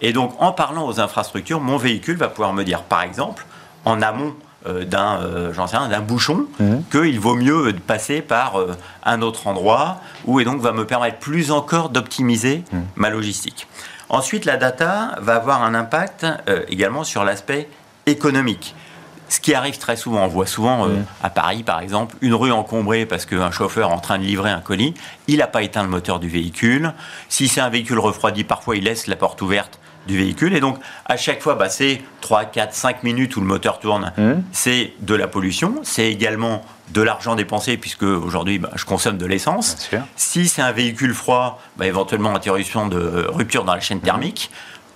Et 0.00 0.12
donc, 0.12 0.34
en 0.38 0.52
parlant 0.52 0.86
aux 0.86 0.98
infrastructures, 0.98 1.60
mon 1.60 1.76
véhicule 1.76 2.16
va 2.16 2.28
pouvoir 2.28 2.54
me 2.54 2.64
dire, 2.64 2.82
par 2.82 3.02
exemple, 3.02 3.44
en 3.84 4.00
amont 4.00 4.34
euh, 4.66 4.84
d'un, 4.84 5.20
sais 5.66 5.76
d'un 5.76 6.00
bouchon, 6.00 6.46
mmh. 6.58 6.74
qu'il 6.90 7.20
vaut 7.20 7.34
mieux 7.34 7.74
passer 7.86 8.22
par 8.22 8.56
un 9.04 9.20
autre 9.20 9.46
endroit, 9.46 9.98
où 10.24 10.40
et 10.40 10.44
donc 10.44 10.62
va 10.62 10.72
me 10.72 10.86
permettre 10.86 11.18
plus 11.18 11.50
encore 11.50 11.90
d'optimiser 11.90 12.64
mmh. 12.72 12.78
ma 12.96 13.10
logistique. 13.10 13.66
Ensuite, 14.14 14.44
la 14.44 14.56
data 14.56 15.16
va 15.20 15.34
avoir 15.34 15.64
un 15.64 15.74
impact 15.74 16.24
euh, 16.48 16.62
également 16.68 17.02
sur 17.02 17.24
l'aspect 17.24 17.68
économique. 18.06 18.76
Ce 19.28 19.40
qui 19.40 19.54
arrive 19.54 19.76
très 19.78 19.96
souvent, 19.96 20.22
on 20.24 20.28
voit 20.28 20.46
souvent 20.46 20.86
euh, 20.86 20.90
mm. 20.90 21.04
à 21.24 21.30
Paris 21.30 21.62
par 21.64 21.80
exemple, 21.80 22.14
une 22.20 22.34
rue 22.34 22.52
encombrée 22.52 23.06
parce 23.06 23.26
qu'un 23.26 23.50
chauffeur 23.50 23.90
est 23.90 23.92
en 23.92 23.98
train 23.98 24.18
de 24.18 24.22
livrer 24.22 24.50
un 24.50 24.60
colis, 24.60 24.94
il 25.26 25.38
n'a 25.38 25.48
pas 25.48 25.62
éteint 25.62 25.82
le 25.82 25.88
moteur 25.88 26.20
du 26.20 26.28
véhicule. 26.28 26.92
Si 27.28 27.48
c'est 27.48 27.60
un 27.60 27.70
véhicule 27.70 27.98
refroidi, 27.98 28.44
parfois 28.44 28.76
il 28.76 28.84
laisse 28.84 29.08
la 29.08 29.16
porte 29.16 29.42
ouverte 29.42 29.80
du 30.06 30.16
véhicule. 30.16 30.54
Et 30.54 30.60
donc, 30.60 30.78
à 31.06 31.16
chaque 31.16 31.40
fois, 31.42 31.56
bah, 31.56 31.68
c'est 31.68 32.00
3, 32.20 32.44
4, 32.44 32.72
5 32.72 33.02
minutes 33.02 33.36
où 33.36 33.40
le 33.40 33.46
moteur 33.46 33.80
tourne. 33.80 34.12
Mmh. 34.16 34.32
C'est 34.52 34.92
de 35.00 35.14
la 35.14 35.26
pollution. 35.26 35.80
C'est 35.82 36.06
également 36.06 36.62
de 36.90 37.02
l'argent 37.02 37.34
dépensé, 37.34 37.76
puisque 37.76 38.02
aujourd'hui, 38.02 38.58
bah, 38.58 38.70
je 38.74 38.84
consomme 38.84 39.16
de 39.16 39.26
l'essence. 39.26 39.90
Si 40.16 40.48
c'est 40.48 40.62
un 40.62 40.72
véhicule 40.72 41.14
froid, 41.14 41.60
bah, 41.76 41.86
éventuellement 41.86 42.34
interruption 42.34 42.86
de 42.86 43.26
rupture 43.28 43.64
dans 43.64 43.74
la 43.74 43.80
chaîne 43.80 43.98
mmh. 43.98 44.02
thermique. 44.02 44.50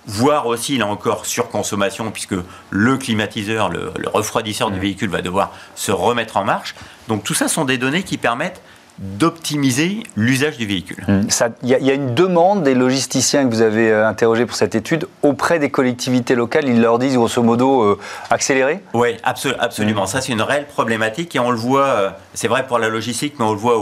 Voire 0.05 0.47
aussi, 0.47 0.77
là 0.77 0.87
encore, 0.87 1.25
surconsommation, 1.25 2.11
puisque 2.11 2.35
le 2.69 2.97
climatiseur, 2.97 3.69
le, 3.69 3.91
refroidisseur 4.05 4.71
du 4.71 4.77
mmh. 4.77 4.81
véhicule 4.81 5.09
va 5.09 5.21
devoir 5.21 5.51
se 5.75 5.91
remettre 5.91 6.37
en 6.37 6.43
marche. 6.43 6.75
Donc 7.07 7.23
tout 7.23 7.33
ça 7.33 7.47
sont 7.47 7.65
des 7.65 7.77
données 7.77 8.03
qui 8.03 8.17
permettent 8.17 8.61
d'optimiser 8.99 10.03
l'usage 10.17 10.57
du 10.57 10.65
véhicule. 10.65 11.03
Mmh. 11.07 11.21
Il 11.63 11.69
y, 11.69 11.89
a 11.89 11.93
une 11.93 12.15
demande 12.15 12.63
des 12.63 12.75
logisticiens 12.75 13.47
que 13.47 13.53
vous 13.53 13.61
avez 13.61 13.89
euh, 13.89 14.05
interrogés 14.05 14.45
pour 14.45 14.57
cette 14.57 14.75
étude 14.75 15.07
auprès 15.23 15.57
des 15.57 15.71
collectivités 15.71 16.35
locales. 16.35 16.67
Ils 16.67 16.81
leur 16.81 16.99
disent 16.99 17.15
grosso 17.15 17.41
modo 17.41 17.81
euh, 17.81 17.99
accélérer 18.29 18.81
Oui, 18.93 19.15
absolument. 19.23 20.03
Mmh. 20.03 20.07
Ça, 20.07 20.19
c'est 20.19 20.33
une 20.33 20.41
réelle 20.41 20.67
problématique 20.67 21.33
et 21.35 21.39
on 21.39 21.51
le 21.51 21.57
voit, 21.57 21.85
euh, 21.85 22.09
c'est 22.33 22.49
vrai 22.49 22.67
pour 22.67 22.77
la 22.77 22.89
logistique, 22.89 23.35
mais 23.39 23.45
on 23.45 23.53
le 23.53 23.57
voit, 23.57 23.79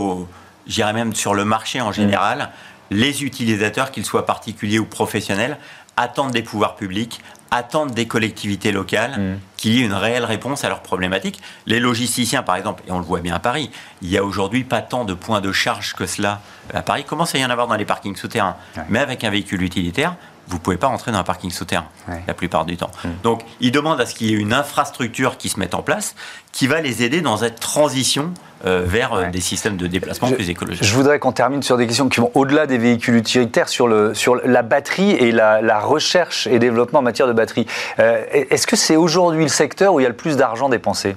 j'irais 0.67 0.93
même 0.93 1.15
sur 1.15 1.33
le 1.33 1.45
marché 1.45 1.81
en 1.81 1.91
général. 1.91 2.37
Mmh. 2.39 2.95
Les 2.95 3.23
utilisateurs, 3.23 3.89
qu'ils 3.89 4.05
soient 4.05 4.25
particuliers 4.25 4.79
ou 4.79 4.85
professionnels, 4.85 5.57
attendent 5.97 6.31
des 6.31 6.43
pouvoirs 6.43 6.75
publics, 6.75 7.21
attendent 7.51 7.93
des 7.93 8.07
collectivités 8.07 8.71
locales 8.71 9.19
mm. 9.19 9.39
qu'il 9.57 9.73
y 9.73 9.81
ait 9.81 9.85
une 9.85 9.93
réelle 9.93 10.25
réponse 10.25 10.63
à 10.63 10.69
leurs 10.69 10.81
problématiques. 10.81 11.41
Les 11.65 11.79
logisticiens, 11.79 12.43
par 12.43 12.55
exemple, 12.55 12.83
et 12.87 12.91
on 12.91 12.99
le 12.99 13.05
voit 13.05 13.19
bien 13.19 13.35
à 13.35 13.39
Paris, 13.39 13.69
il 14.01 14.09
y 14.09 14.17
a 14.17 14.23
aujourd'hui 14.23 14.63
pas 14.63 14.81
tant 14.81 15.05
de 15.05 15.13
points 15.13 15.41
de 15.41 15.51
charge 15.51 15.93
que 15.93 16.05
cela 16.05 16.41
à 16.73 16.81
Paris. 16.81 17.01
Il 17.05 17.09
commence 17.09 17.35
à 17.35 17.37
y 17.37 17.45
en 17.45 17.49
avoir 17.49 17.67
dans 17.67 17.75
les 17.75 17.85
parkings 17.85 18.15
souterrains? 18.15 18.55
Mais 18.89 18.99
avec 18.99 19.23
un 19.23 19.29
véhicule 19.29 19.61
utilitaire, 19.61 20.15
vous 20.47 20.57
ne 20.57 20.61
pouvez 20.61 20.77
pas 20.77 20.87
rentrer 20.87 21.11
dans 21.11 21.17
un 21.17 21.23
parking 21.23 21.51
souterrain 21.51 21.87
la 22.27 22.33
plupart 22.33 22.65
du 22.65 22.77
temps. 22.77 22.91
Mm. 23.03 23.09
Donc, 23.23 23.41
ils 23.59 23.71
demandent 23.71 23.99
à 23.99 24.05
ce 24.05 24.15
qu'il 24.15 24.27
y 24.27 24.33
ait 24.33 24.37
une 24.37 24.53
infrastructure 24.53 25.37
qui 25.37 25.49
se 25.49 25.59
mette 25.59 25.73
en 25.73 25.81
place, 25.81 26.15
qui 26.51 26.67
va 26.67 26.81
les 26.81 27.03
aider 27.03 27.21
dans 27.21 27.37
cette 27.37 27.59
transition 27.59 28.33
euh, 28.65 28.83
vers 28.85 29.13
euh, 29.13 29.29
des 29.29 29.41
systèmes 29.41 29.77
de 29.77 29.87
déplacement 29.87 30.31
plus 30.31 30.49
écologiques. 30.49 30.83
Je 30.83 30.95
voudrais 30.95 31.19
qu'on 31.19 31.31
termine 31.31 31.61
sur 31.61 31.77
des 31.77 31.85
questions 31.85 32.09
qui 32.09 32.19
vont 32.19 32.31
au-delà 32.33 32.65
des 32.65 32.77
véhicules 32.77 33.15
utilitaires, 33.15 33.69
sur, 33.69 33.87
le, 33.87 34.13
sur 34.13 34.35
la 34.35 34.63
batterie 34.63 35.11
et 35.11 35.31
la, 35.31 35.79
recherche 35.79 36.47
et 36.47 36.59
développement 36.59 36.99
en 36.99 37.03
matière 37.03 37.27
de 37.27 37.33
batterie. 37.33 37.67
Euh, 37.99 38.23
est-ce 38.31 38.65
que 38.65 38.75
c'est 38.75 38.95
aujourd'hui 38.95 39.43
le 39.43 39.49
secteur 39.49 39.93
où 39.93 39.99
il 39.99 40.03
y 40.03 40.05
a 40.07 40.09
le 40.09 40.15
plus 40.15 40.37
d'argent 40.37 40.69
dépensé? 40.69 41.15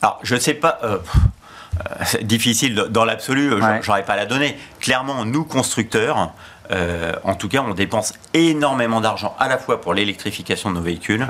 Alors, 0.00 0.20
je 0.22 0.34
ne 0.34 0.40
sais 0.40 0.54
pas. 0.54 0.80
difficile 2.22 2.74
dans 2.74 3.04
l'absolu, 3.04 3.52
j'aurais 3.82 4.04
pas 4.04 4.16
la 4.16 4.26
donnée. 4.26 4.56
Clairement, 4.80 5.24
nous 5.24 5.44
constructeurs, 5.44 6.32
en 6.70 7.34
tout 7.34 7.48
cas, 7.48 7.64
on 7.66 7.74
dépense 7.74 8.12
énormément 8.34 9.00
d'argent 9.00 9.34
à 9.38 9.48
la 9.48 9.58
fois 9.58 9.80
pour 9.80 9.94
l'électrification 9.94 10.70
de 10.70 10.76
nos 10.76 10.82
véhicules 10.82 11.26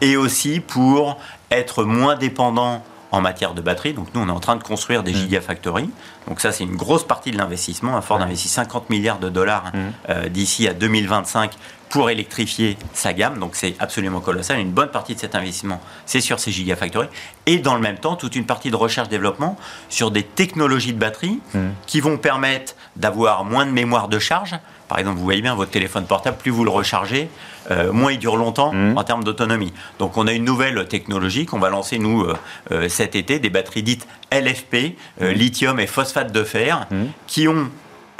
et 0.00 0.16
aussi 0.16 0.60
pour 0.60 1.18
être 1.50 1.84
moins 1.84 2.16
dépendant 2.16 2.82
en 3.12 3.20
matière 3.20 3.54
de 3.54 3.60
batterie. 3.60 3.92
Donc 3.92 4.08
nous, 4.14 4.20
on 4.20 4.28
est 4.28 4.32
en 4.32 4.40
train 4.40 4.56
de 4.56 4.62
construire 4.62 5.02
des 5.02 5.12
mmh. 5.12 5.16
gigafactories. 5.16 5.90
Donc 6.28 6.40
ça, 6.40 6.52
c'est 6.52 6.64
une 6.64 6.76
grosse 6.76 7.06
partie 7.06 7.30
de 7.30 7.38
l'investissement. 7.38 8.00
Ford 8.02 8.20
investit 8.20 8.48
50 8.48 8.90
milliards 8.90 9.18
de 9.18 9.28
dollars 9.28 9.66
mmh. 9.66 9.78
euh, 10.10 10.28
d'ici 10.28 10.68
à 10.68 10.74
2025 10.74 11.52
pour 11.90 12.08
électrifier 12.08 12.78
sa 12.94 13.12
gamme. 13.12 13.38
Donc 13.38 13.50
c'est 13.54 13.74
absolument 13.80 14.20
colossal. 14.20 14.58
Une 14.58 14.70
bonne 14.70 14.90
partie 14.90 15.14
de 15.14 15.20
cet 15.20 15.34
investissement, 15.34 15.80
c'est 16.06 16.20
sur 16.20 16.40
ces 16.40 16.52
gigafactories. 16.52 17.08
Et 17.46 17.58
dans 17.58 17.74
le 17.74 17.80
même 17.80 17.98
temps, 17.98 18.16
toute 18.16 18.36
une 18.36 18.46
partie 18.46 18.70
de 18.70 18.76
recherche-développement 18.76 19.58
sur 19.88 20.10
des 20.10 20.22
technologies 20.22 20.92
de 20.92 20.98
batterie 20.98 21.40
mmh. 21.52 21.58
qui 21.86 22.00
vont 22.00 22.16
permettre 22.16 22.74
d'avoir 22.96 23.44
moins 23.44 23.66
de 23.66 23.72
mémoire 23.72 24.08
de 24.08 24.18
charge. 24.18 24.54
Par 24.88 24.98
exemple, 24.98 25.18
vous 25.18 25.24
voyez 25.24 25.42
bien 25.42 25.54
votre 25.54 25.70
téléphone 25.70 26.04
portable, 26.04 26.36
plus 26.36 26.50
vous 26.50 26.64
le 26.64 26.70
rechargez, 26.70 27.28
euh, 27.70 27.92
moins 27.92 28.12
il 28.12 28.18
dure 28.18 28.36
longtemps 28.36 28.72
mmh. 28.72 28.98
en 28.98 29.04
termes 29.04 29.24
d'autonomie. 29.24 29.72
Donc 29.98 30.16
on 30.16 30.26
a 30.26 30.32
une 30.32 30.44
nouvelle 30.44 30.86
technologie 30.88 31.46
qu'on 31.46 31.58
va 31.58 31.70
lancer, 31.70 31.98
nous, 31.98 32.22
euh, 32.22 32.36
euh, 32.72 32.88
cet 32.88 33.14
été, 33.14 33.38
des 33.38 33.50
batteries 33.50 33.82
dites 33.82 34.06
LFP, 34.32 34.96
mmh. 35.20 35.26
lithium 35.28 35.80
et 35.80 35.86
phosphate 35.86 36.32
de 36.32 36.44
fer, 36.44 36.86
qui 37.26 37.48
ont 37.48 37.68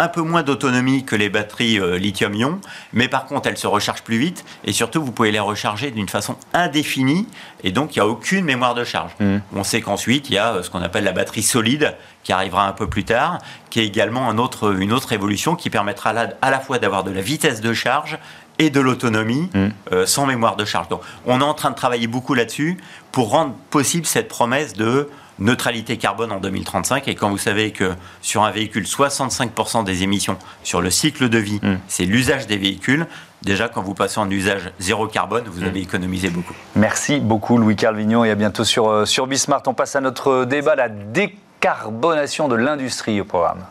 un 0.01 0.09
peu 0.09 0.23
moins 0.23 0.43
d'autonomie 0.43 1.05
que 1.05 1.15
les 1.15 1.29
batteries 1.29 1.79
euh, 1.79 1.99
lithium-ion, 1.99 2.59
mais 2.95 3.07
par 3.07 3.27
contre 3.27 3.49
elles 3.49 3.59
se 3.59 3.67
rechargent 3.67 4.03
plus 4.03 4.17
vite 4.17 4.47
et 4.65 4.73
surtout 4.73 5.03
vous 5.03 5.13
pouvez 5.13 5.31
les 5.31 5.41
recharger 5.41 5.91
d'une 5.91 6.09
façon 6.09 6.37
indéfinie 6.55 7.27
et 7.63 7.71
donc 7.71 7.95
il 7.95 7.99
n'y 7.99 8.03
a 8.03 8.09
aucune 8.09 8.47
mémoire 8.47 8.75
de 8.75 8.83
charge. 8.83 9.13
Mmh. 9.21 9.37
On 9.55 9.63
sait 9.63 9.83
qu'ensuite 9.83 10.31
il 10.31 10.35
y 10.35 10.39
a 10.39 10.55
euh, 10.55 10.63
ce 10.63 10.71
qu'on 10.71 10.81
appelle 10.81 11.05
la 11.05 11.13
batterie 11.13 11.43
solide 11.43 11.95
qui 12.25 12.33
arrivera 12.33 12.67
un 12.67 12.73
peu 12.73 12.87
plus 12.87 13.05
tard, 13.05 13.39
qui 13.69 13.81
est 13.81 13.87
également 13.87 14.31
un 14.31 14.39
autre, 14.39 14.75
une 14.81 14.93
autre 14.93 15.13
évolution 15.13 15.55
qui 15.55 15.69
permettra 15.69 16.15
à 16.41 16.51
la 16.51 16.61
fois 16.61 16.79
d'avoir 16.79 17.05
de 17.05 17.11
la 17.11 17.21
vitesse 17.21 17.61
de 17.61 17.75
charge 17.75 18.19
et 18.59 18.71
de 18.71 18.81
l'autonomie 18.81 19.51
mmh. 19.53 19.69
euh, 19.93 20.07
sans 20.07 20.25
mémoire 20.25 20.57
de 20.57 20.65
charge. 20.65 20.89
Donc 20.89 21.03
on 21.27 21.43
est 21.43 21.45
en 21.45 21.55
train 21.55 21.71
de 21.71 21.77
travailler 21.77 22.07
beaucoup 22.07 22.33
là-dessus 22.33 22.79
pour 23.13 23.31
rendre 23.31 23.55
possible 23.69 24.07
cette 24.07 24.29
promesse 24.29 24.73
de 24.73 25.11
neutralité 25.41 25.97
carbone 25.97 26.33
en 26.33 26.39
2035. 26.39 27.09
Et 27.09 27.15
quand 27.15 27.31
vous 27.31 27.39
savez 27.39 27.73
que 27.73 27.93
sur 28.23 28.45
un 28.45 28.51
véhicule, 28.51 28.85
65% 28.85 29.85
des 29.85 30.03
émissions 30.03 30.37
sur 30.63 30.81
le 30.81 30.91
cycle 30.91 31.29
de 31.29 31.39
vie, 31.39 31.61
hmm. 31.63 31.79
c'est 31.89 32.05
l'usage 32.05 32.47
des 32.47 32.57
véhicules, 32.57 33.07
déjà 33.43 33.69
quand 33.69 33.83
vous 33.83 33.95
passez 33.95 34.21
en 34.21 34.31
usage 34.31 34.71
zéro 34.79 35.07
carbone, 35.07 35.45
vous 35.47 35.63
avez 35.63 35.81
hmm. 35.81 35.85
économisé 35.85 36.31
beaucoup. 36.31 36.55
Merci 36.77 37.21
beaucoup 37.21 37.59
Louis 37.59 37.77
Carvignon 37.77 38.25
et 38.25 38.31
à 38.31 38.35
bientôt 38.35 38.65
sur, 38.65 38.89
euh, 38.89 39.05
sur 39.05 39.27
Bismart. 39.27 39.63
On 39.67 39.75
passe 39.75 39.97
à 39.97 40.01
notre 40.01 40.45
débat, 40.45 40.77
la 40.77 40.89
décarbonation 40.89 42.49
de 42.49 42.57
l'industrie 42.57 43.21
au 43.21 43.25
programme. 43.25 43.65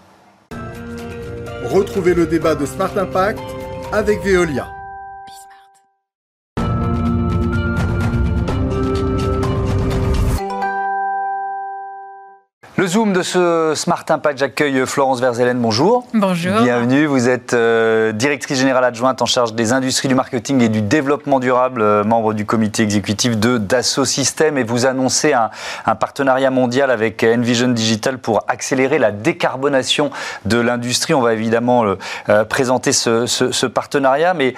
Retrouvez 1.65 2.13
le 2.13 2.25
débat 2.25 2.55
de 2.55 2.65
Smart 2.65 2.97
Impact 2.97 3.41
avec 3.91 4.23
Veolia. 4.23 4.78
Le 12.79 12.87
Zoom 12.87 13.11
de 13.11 13.23
ce 13.23 13.73
Smart 13.75 14.05
Impact, 14.07 14.39
j'accueille 14.39 14.85
Florence 14.85 15.19
Verzelen. 15.19 15.59
Bonjour. 15.59 16.05
Bonjour. 16.13 16.61
Bienvenue. 16.61 17.07
Vous 17.07 17.27
êtes 17.27 17.53
euh, 17.53 18.13
directrice 18.13 18.57
générale 18.57 18.85
adjointe 18.85 19.21
en 19.21 19.25
charge 19.25 19.53
des 19.53 19.73
industries 19.73 20.07
du 20.07 20.15
marketing 20.15 20.61
et 20.61 20.69
du 20.69 20.81
développement 20.81 21.41
durable, 21.41 21.81
euh, 21.81 22.05
membre 22.05 22.33
du 22.33 22.45
comité 22.45 22.83
exécutif 22.83 23.37
de 23.37 23.57
Dassault 23.57 24.05
Systèmes 24.05 24.57
et 24.57 24.63
vous 24.63 24.85
annoncez 24.85 25.33
un, 25.33 25.49
partenariat 25.95 26.51
mondial 26.51 26.89
avec 26.89 27.21
Envision 27.21 27.67
Digital 27.67 28.17
pour 28.17 28.45
accélérer 28.47 28.97
la 28.97 29.11
décarbonation 29.11 30.09
de 30.45 30.57
l'industrie. 30.57 31.13
On 31.13 31.21
va 31.21 31.33
évidemment 31.33 31.83
euh, 32.29 32.45
présenter 32.45 32.93
ce, 32.93 33.65
partenariat, 33.65 34.33
mais 34.33 34.53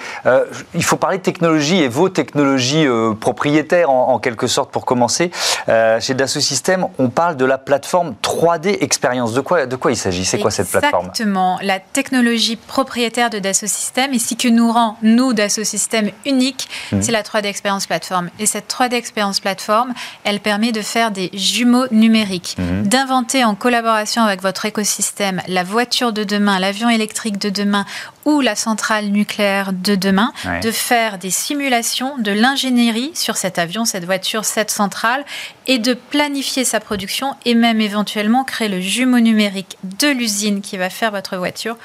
il 0.74 0.84
faut 0.84 0.96
parler 0.96 1.18
de 1.18 1.24
technologie 1.24 1.82
et 1.82 1.88
vos 1.88 2.08
technologies 2.08 2.86
propriétaires 3.20 3.90
en, 3.90 4.10
en, 4.10 4.20
quelque 4.20 4.46
sorte 4.46 4.70
pour 4.70 4.84
commencer. 4.84 5.32
chez 5.66 6.14
Dassault 6.14 6.38
Systèmes, 6.38 6.86
on 7.00 7.08
parle 7.08 7.36
de 7.36 7.44
la 7.44 7.58
plateforme 7.58 8.11
3D 8.22 8.78
expérience. 8.80 9.32
De 9.34 9.40
quoi, 9.40 9.66
de 9.66 9.76
quoi 9.76 9.92
il 9.92 9.96
s'agit? 9.96 10.24
C'est 10.24 10.38
quoi 10.38 10.50
cette 10.50 10.68
plateforme? 10.68 11.06
Exactement. 11.06 11.58
La 11.62 11.80
technologie 11.80 12.56
propriétaire 12.56 13.30
de 13.30 13.38
Dassault 13.38 13.66
Systèmes 13.66 14.12
et 14.12 14.18
ce 14.18 14.34
qui 14.34 14.50
nous 14.50 14.70
rend, 14.70 14.96
nous, 15.02 15.32
Dassault 15.32 15.64
Systèmes, 15.64 16.10
unique, 16.26 16.68
mhm. 16.92 17.02
c'est 17.02 17.12
la 17.12 17.22
3D 17.22 17.46
expérience 17.46 17.86
plateforme. 17.86 18.30
Et 18.38 18.46
cette 18.46 18.70
3D 18.70 18.94
expérience 18.94 19.40
plateforme, 19.40 19.94
elle 20.24 20.40
permet 20.40 20.72
de 20.72 20.82
faire 20.82 21.10
des 21.10 21.30
jumeaux 21.32 21.86
numériques, 21.90 22.56
mhm. 22.58 22.86
d'inventer 22.86 23.44
en 23.44 23.54
collaboration 23.54 24.22
avec 24.22 24.42
votre 24.42 24.64
écosystème 24.66 25.42
la 25.48 25.64
voiture 25.64 26.12
de 26.12 26.24
demain, 26.24 26.58
l'avion 26.58 26.88
électrique 26.88 27.38
de 27.38 27.50
demain 27.50 27.84
ou 28.24 28.40
la 28.40 28.54
centrale 28.54 29.06
nucléaire 29.06 29.72
de 29.72 29.94
demain, 29.94 30.32
de 30.62 30.70
faire 30.70 31.18
des 31.18 31.30
simulations 31.30 32.18
de 32.18 32.30
l'ingénierie 32.32 33.10
sur 33.14 33.36
cet 33.36 33.58
avion, 33.58 33.84
cette 33.84 34.04
voiture, 34.04 34.44
cette 34.44 34.70
centrale, 34.70 35.24
et 35.66 35.78
de 35.78 35.94
planifier 35.94 36.64
sa 36.64 36.80
production 36.80 37.34
et 37.44 37.54
même 37.54 37.80
éventuellement 37.80 38.44
créer 38.44 38.68
le 38.68 38.80
jumeau 38.80 39.20
numérique 39.20 39.76
de 39.84 40.08
l'usine 40.08 40.60
qui 40.60 40.76
va 40.76 40.90
faire 40.90 41.10
votre 41.10 41.36
voiture 41.36 41.76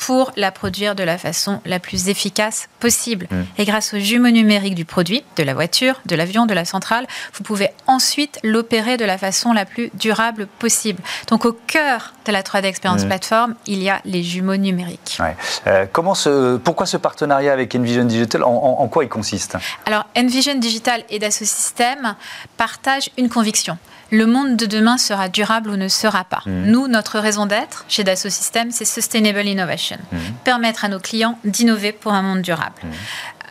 pour 0.00 0.32
la 0.36 0.50
produire 0.50 0.94
de 0.94 1.04
la 1.04 1.18
façon 1.18 1.60
la 1.66 1.78
plus 1.78 2.08
efficace 2.08 2.68
possible. 2.80 3.28
Mm. 3.30 3.42
Et 3.58 3.64
grâce 3.66 3.92
au 3.92 3.98
jumeau 3.98 4.30
numérique 4.30 4.74
du 4.74 4.86
produit, 4.86 5.22
de 5.36 5.42
la 5.42 5.52
voiture, 5.52 6.00
de 6.06 6.16
l'avion, 6.16 6.46
de 6.46 6.54
la 6.54 6.64
centrale, 6.64 7.06
vous 7.34 7.44
pouvez 7.44 7.68
ensuite 7.86 8.40
l'opérer 8.42 8.96
de 8.96 9.04
la 9.04 9.18
façon 9.18 9.52
la 9.52 9.66
plus 9.66 9.90
durable 9.94 10.48
possible. 10.58 11.02
Donc 11.28 11.44
au 11.44 11.52
cœur 11.52 12.14
de 12.24 12.32
la 12.32 12.42
3D 12.42 12.64
Experience 12.64 13.04
mm. 13.04 13.08
Platform, 13.08 13.54
il 13.66 13.82
y 13.82 13.90
a 13.90 14.00
les 14.06 14.22
jumeaux 14.22 14.56
numériques. 14.56 15.18
Euh, 15.66 15.84
comment 15.92 16.14
ce, 16.14 16.56
pourquoi 16.56 16.86
ce 16.86 16.96
partenariat 16.96 17.52
avec 17.52 17.74
Envision 17.74 18.04
Digital 18.04 18.42
en, 18.42 18.88
quoi 18.88 19.04
il 19.04 19.10
consiste? 19.10 19.58
Alors 19.84 20.06
Envision 20.16 20.54
Digital 20.54 21.04
et 21.10 21.18
Dassault 21.18 21.44
Systèmes 21.44 22.16
partagent 22.56 23.10
une 23.18 23.28
conviction 23.28 23.76
le 24.10 24.26
monde 24.26 24.56
de 24.56 24.66
demain 24.66 24.98
sera 24.98 25.28
durable 25.28 25.70
ou 25.70 25.76
ne 25.76 25.88
sera 25.88 26.24
pas. 26.24 26.42
Mm. 26.46 26.70
Nous, 26.70 26.88
notre 26.88 27.18
raison 27.18 27.46
d'être 27.46 27.84
chez 27.88 28.04
Dassault 28.04 28.30
Systèmes, 28.30 28.70
c'est 28.70 28.84
Sustainable 28.84 29.46
Innovation. 29.46 29.98
Mm. 30.12 30.16
Permettre 30.44 30.84
à 30.84 30.88
nos 30.88 30.98
clients 30.98 31.38
d'innover 31.44 31.92
pour 31.92 32.12
un 32.12 32.22
monde 32.22 32.42
durable. 32.42 32.74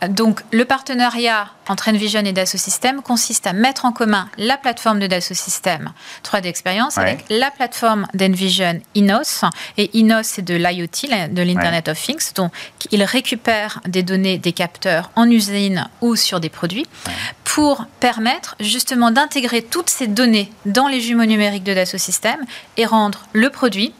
Donc, 0.08 0.40
le 0.50 0.64
partenariat 0.64 1.48
entre 1.68 1.90
Envision 1.90 2.20
et 2.20 2.32
Dassault 2.32 2.58
Systèmes 2.58 3.02
consiste 3.02 3.46
à 3.46 3.52
mettre 3.52 3.84
en 3.84 3.92
commun 3.92 4.28
la 4.38 4.56
plateforme 4.56 4.98
de 4.98 5.06
Dassault 5.06 5.34
Systèmes 5.34 5.92
3D 6.24 6.46
Experience 6.46 6.96
avec 6.96 7.24
la 7.28 7.50
plateforme 7.50 8.06
d'Envision 8.14 8.80
Inos. 8.94 9.44
Et 9.76 9.90
Inos, 9.96 10.26
c'est 10.26 10.42
de 10.42 10.54
l'IoT, 10.54 11.30
de 11.30 11.42
l'Internet 11.42 11.88
of 11.88 12.00
Things. 12.00 12.32
Donc, 12.34 12.52
il 12.90 13.02
récupère 13.02 13.80
des 13.86 14.02
données 14.02 14.38
des 14.38 14.52
capteurs 14.52 15.10
en 15.16 15.28
usine 15.28 15.88
ou 16.00 16.16
sur 16.16 16.40
des 16.40 16.48
produits 16.48 16.86
pour 17.44 17.84
permettre 18.00 18.56
justement 18.60 19.10
d'intégrer 19.10 19.62
toutes 19.62 19.90
ces 19.90 20.06
données 20.06 20.50
dans 20.66 20.88
les 20.88 21.00
jumeaux 21.00 21.26
numériques 21.26 21.64
de 21.64 21.74
Dassault 21.74 21.98
Systèmes 21.98 22.44
et 22.76 22.86
rendre 22.86 23.26
le 23.32 23.50
produit, 23.50 23.92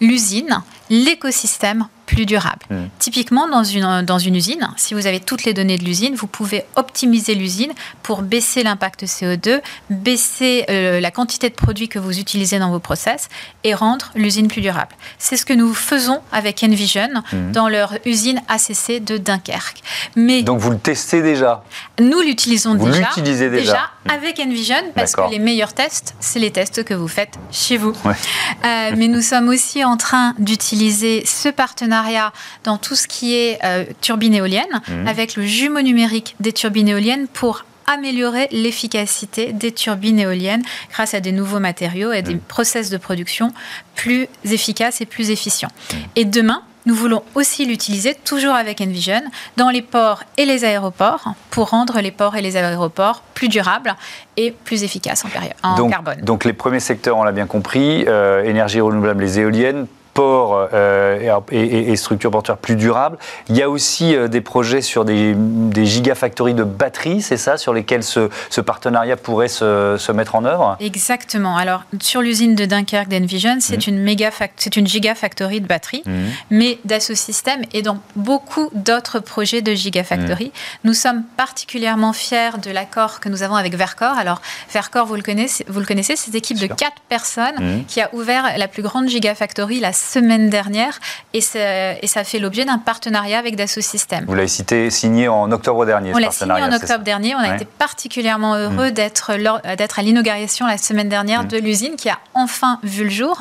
l'usine, 0.00 0.62
l'écosystème 0.90 1.88
plus 2.18 2.26
durable. 2.26 2.66
Typiquement, 2.98 3.46
dans 3.48 3.62
une, 3.62 4.02
dans 4.02 4.18
une 4.18 4.34
usine, 4.34 4.68
si 4.76 4.94
vous 4.94 5.06
avez 5.06 5.20
toutes 5.20 5.44
les 5.44 5.54
données 5.54 5.78
de 5.78 5.84
l'usine, 5.84 6.16
vous 6.16 6.26
pouvez 6.26 6.64
optimiser 6.74 7.36
l'usine 7.36 7.70
pour 8.02 8.22
baisser 8.22 8.64
l'impact 8.64 9.04
CO2, 9.04 9.60
baisser 9.88 10.64
euh, 10.68 10.98
la 10.98 11.12
quantité 11.12 11.48
de 11.48 11.54
produits 11.54 11.88
que 11.88 12.00
vous 12.00 12.18
utilisez 12.18 12.58
dans 12.58 12.72
vos 12.72 12.80
process 12.80 13.28
et 13.62 13.72
rendre 13.72 14.10
l'usine 14.16 14.48
plus 14.48 14.62
durable. 14.62 14.96
C'est 15.18 15.36
ce 15.36 15.46
que 15.46 15.52
nous 15.52 15.72
faisons 15.74 16.20
avec 16.32 16.64
Envision 16.64 17.22
dans 17.52 17.68
leur 17.68 17.94
usine 18.04 18.40
ACC 18.48 19.04
de 19.04 19.16
Dunkerque. 19.16 19.80
Mais 20.16 20.42
Donc 20.42 20.58
vous 20.58 20.70
le 20.70 20.78
testez 20.78 21.22
déjà? 21.22 21.62
Nous 22.00 22.20
l'utilisons 22.20 22.74
déjà, 22.74 22.98
l'utilisez 22.98 23.48
déjà, 23.48 23.74
hmm. 23.74 23.97
Avec 24.08 24.40
Envision 24.40 24.92
parce 24.94 25.14
que 25.14 25.30
les 25.30 25.38
meilleurs 25.38 25.72
tests, 25.72 26.14
c'est 26.20 26.38
les 26.38 26.50
tests 26.50 26.84
que 26.84 26.94
vous 26.94 27.08
faites 27.08 27.38
chez 27.50 27.76
vous. 27.76 27.92
Euh, 28.04 28.90
mais 28.96 29.08
nous 29.08 29.22
sommes 29.22 29.48
aussi 29.48 29.84
en 29.84 29.96
train 29.96 30.34
d'utiliser 30.38 31.24
ce 31.24 31.48
partenariat 31.48 32.32
dans 32.64 32.78
tout 32.78 32.94
ce 32.94 33.06
qui 33.06 33.34
est 33.34 33.58
euh, 33.64 33.84
turbine 34.00 34.34
éolienne, 34.34 34.82
mhm. 34.88 35.06
avec 35.06 35.36
le 35.36 35.44
jumeau 35.44 35.82
numérique 35.82 36.36
des 36.40 36.52
turbines 36.52 36.88
éoliennes 36.88 37.28
pour 37.28 37.64
améliorer 37.86 38.48
l'efficacité 38.52 39.52
des 39.52 39.72
turbines 39.72 40.18
éoliennes 40.18 40.62
grâce 40.90 41.14
à 41.14 41.20
des 41.20 41.32
nouveaux 41.32 41.58
matériaux 41.60 42.12
et 42.12 42.22
des 42.22 42.34
mhm. 42.34 42.40
process 42.40 42.90
de 42.90 42.98
production 42.98 43.52
plus 43.94 44.28
efficaces 44.44 45.00
et 45.00 45.06
plus 45.06 45.30
efficients. 45.30 45.70
Et 46.14 46.24
demain, 46.24 46.62
nous 46.86 46.94
voulons 46.94 47.22
aussi 47.34 47.66
l'utiliser, 47.66 48.14
toujours 48.14 48.54
avec 48.54 48.80
Envision, 48.80 49.22
dans 49.56 49.68
les 49.68 49.82
ports 49.82 50.22
et 50.36 50.44
les 50.46 50.64
aéroports, 50.64 51.34
pour 51.50 51.70
rendre 51.70 52.00
les 52.00 52.10
ports 52.10 52.36
et 52.36 52.42
les 52.42 52.56
aéroports 52.56 53.22
plus 53.34 53.48
durables 53.48 53.94
et 54.36 54.52
plus 54.52 54.84
efficaces 54.84 55.24
en, 55.24 55.28
période, 55.28 55.54
en 55.62 55.76
donc, 55.76 55.90
carbone. 55.90 56.20
Donc 56.22 56.44
les 56.44 56.52
premiers 56.52 56.80
secteurs, 56.80 57.16
on 57.16 57.24
l'a 57.24 57.32
bien 57.32 57.46
compris, 57.46 58.04
euh, 58.06 58.44
énergie 58.44 58.80
renouvelable, 58.80 59.22
les 59.22 59.40
éoliennes, 59.40 59.86
ports 60.18 60.68
et, 61.52 61.96
structures 61.96 62.30
portuaires 62.32 62.56
plus 62.56 62.74
durables. 62.74 63.18
Il 63.48 63.56
y 63.56 63.62
a 63.62 63.70
aussi 63.70 64.16
des 64.28 64.40
projets 64.40 64.82
sur 64.82 65.04
des, 65.04 65.34
des 65.36 65.86
gigafactories 65.86 66.54
de 66.54 66.64
batteries, 66.64 67.22
c'est 67.22 67.36
ça, 67.36 67.56
sur 67.56 67.72
lesquels 67.72 68.02
ce, 68.02 68.60
partenariat 68.60 69.16
pourrait 69.16 69.48
se, 69.48 70.12
mettre 70.12 70.34
en 70.34 70.44
œuvre? 70.44 70.76
Exactement. 70.80 71.56
Alors, 71.56 71.84
sur 72.00 72.20
l'usine 72.20 72.54
de 72.54 72.64
Dunkerque 72.64 73.08
d'Envision, 73.08 73.58
c'est 73.60 73.86
mmh. 73.86 73.90
une, 73.90 73.98
méga 74.00 74.30
c'est 74.56 74.76
une 74.76 74.86
gigafactory 74.86 75.60
de 75.60 75.66
batteries, 75.66 76.02
mmh. 76.04 76.12
mais 76.50 76.78
Dassault 76.84 77.14
Systèmes 77.14 77.62
et 77.72 77.82
dans 77.82 77.98
beaucoup 78.16 78.70
d'autres 78.74 79.20
projets 79.20 79.62
de 79.62 79.74
gigafactory. 79.74 80.46
Mmh. 80.46 80.50
Nous 80.84 80.94
sommes 80.94 81.22
particulièrement 81.36 82.12
fiers 82.12 82.58
de 82.62 82.70
l'accord 82.70 83.20
que 83.20 83.28
nous 83.28 83.42
avons 83.42 83.54
avec 83.54 83.74
Vercor. 83.76 84.18
Alors, 84.18 84.42
Vercor, 84.72 85.06
vous 85.06 85.14
le 85.14 85.22
connaissez, 85.22 85.64
vous 85.68 85.80
le 85.80 85.86
connaissez 85.86 86.16
cette 86.16 86.34
équipe 86.34 86.58
de 86.58 86.66
quatre 86.66 87.00
personnes 87.08 87.84
qui 87.86 88.00
a 88.00 88.10
ouvert 88.12 88.56
la 88.56 88.68
plus 88.68 88.82
grande 88.82 89.08
gigafactory 89.08 89.80
la 89.80 89.92
semaine 90.08 90.50
dernière 90.50 90.98
et, 91.34 91.38
et 91.38 92.06
ça 92.06 92.24
fait 92.24 92.38
l'objet 92.38 92.64
d'un 92.64 92.78
partenariat 92.78 93.38
avec 93.38 93.56
Dassault 93.56 93.80
Systèmes. 93.80 94.24
Vous 94.26 94.34
l'avez 94.34 94.48
cité, 94.48 94.90
signé 94.90 95.28
en 95.28 95.50
octobre 95.52 95.84
dernier. 95.86 96.12
On 96.14 96.18
l'a 96.18 96.30
signé 96.30 96.52
en 96.52 96.72
octobre 96.72 97.04
dernier. 97.04 97.34
On 97.34 97.38
a 97.38 97.54
été 97.54 97.64
particulièrement 97.64 98.54
heureux 98.54 98.90
mm. 98.90 98.92
d'être, 98.92 99.32
d'être 99.76 99.98
à 99.98 100.02
l'inauguration 100.02 100.66
la 100.66 100.78
semaine 100.78 101.08
dernière 101.08 101.44
mm. 101.44 101.48
de 101.48 101.58
l'usine 101.58 101.96
qui 101.96 102.08
a 102.08 102.18
enfin 102.34 102.78
vu 102.82 103.04
le 103.04 103.10
jour. 103.10 103.38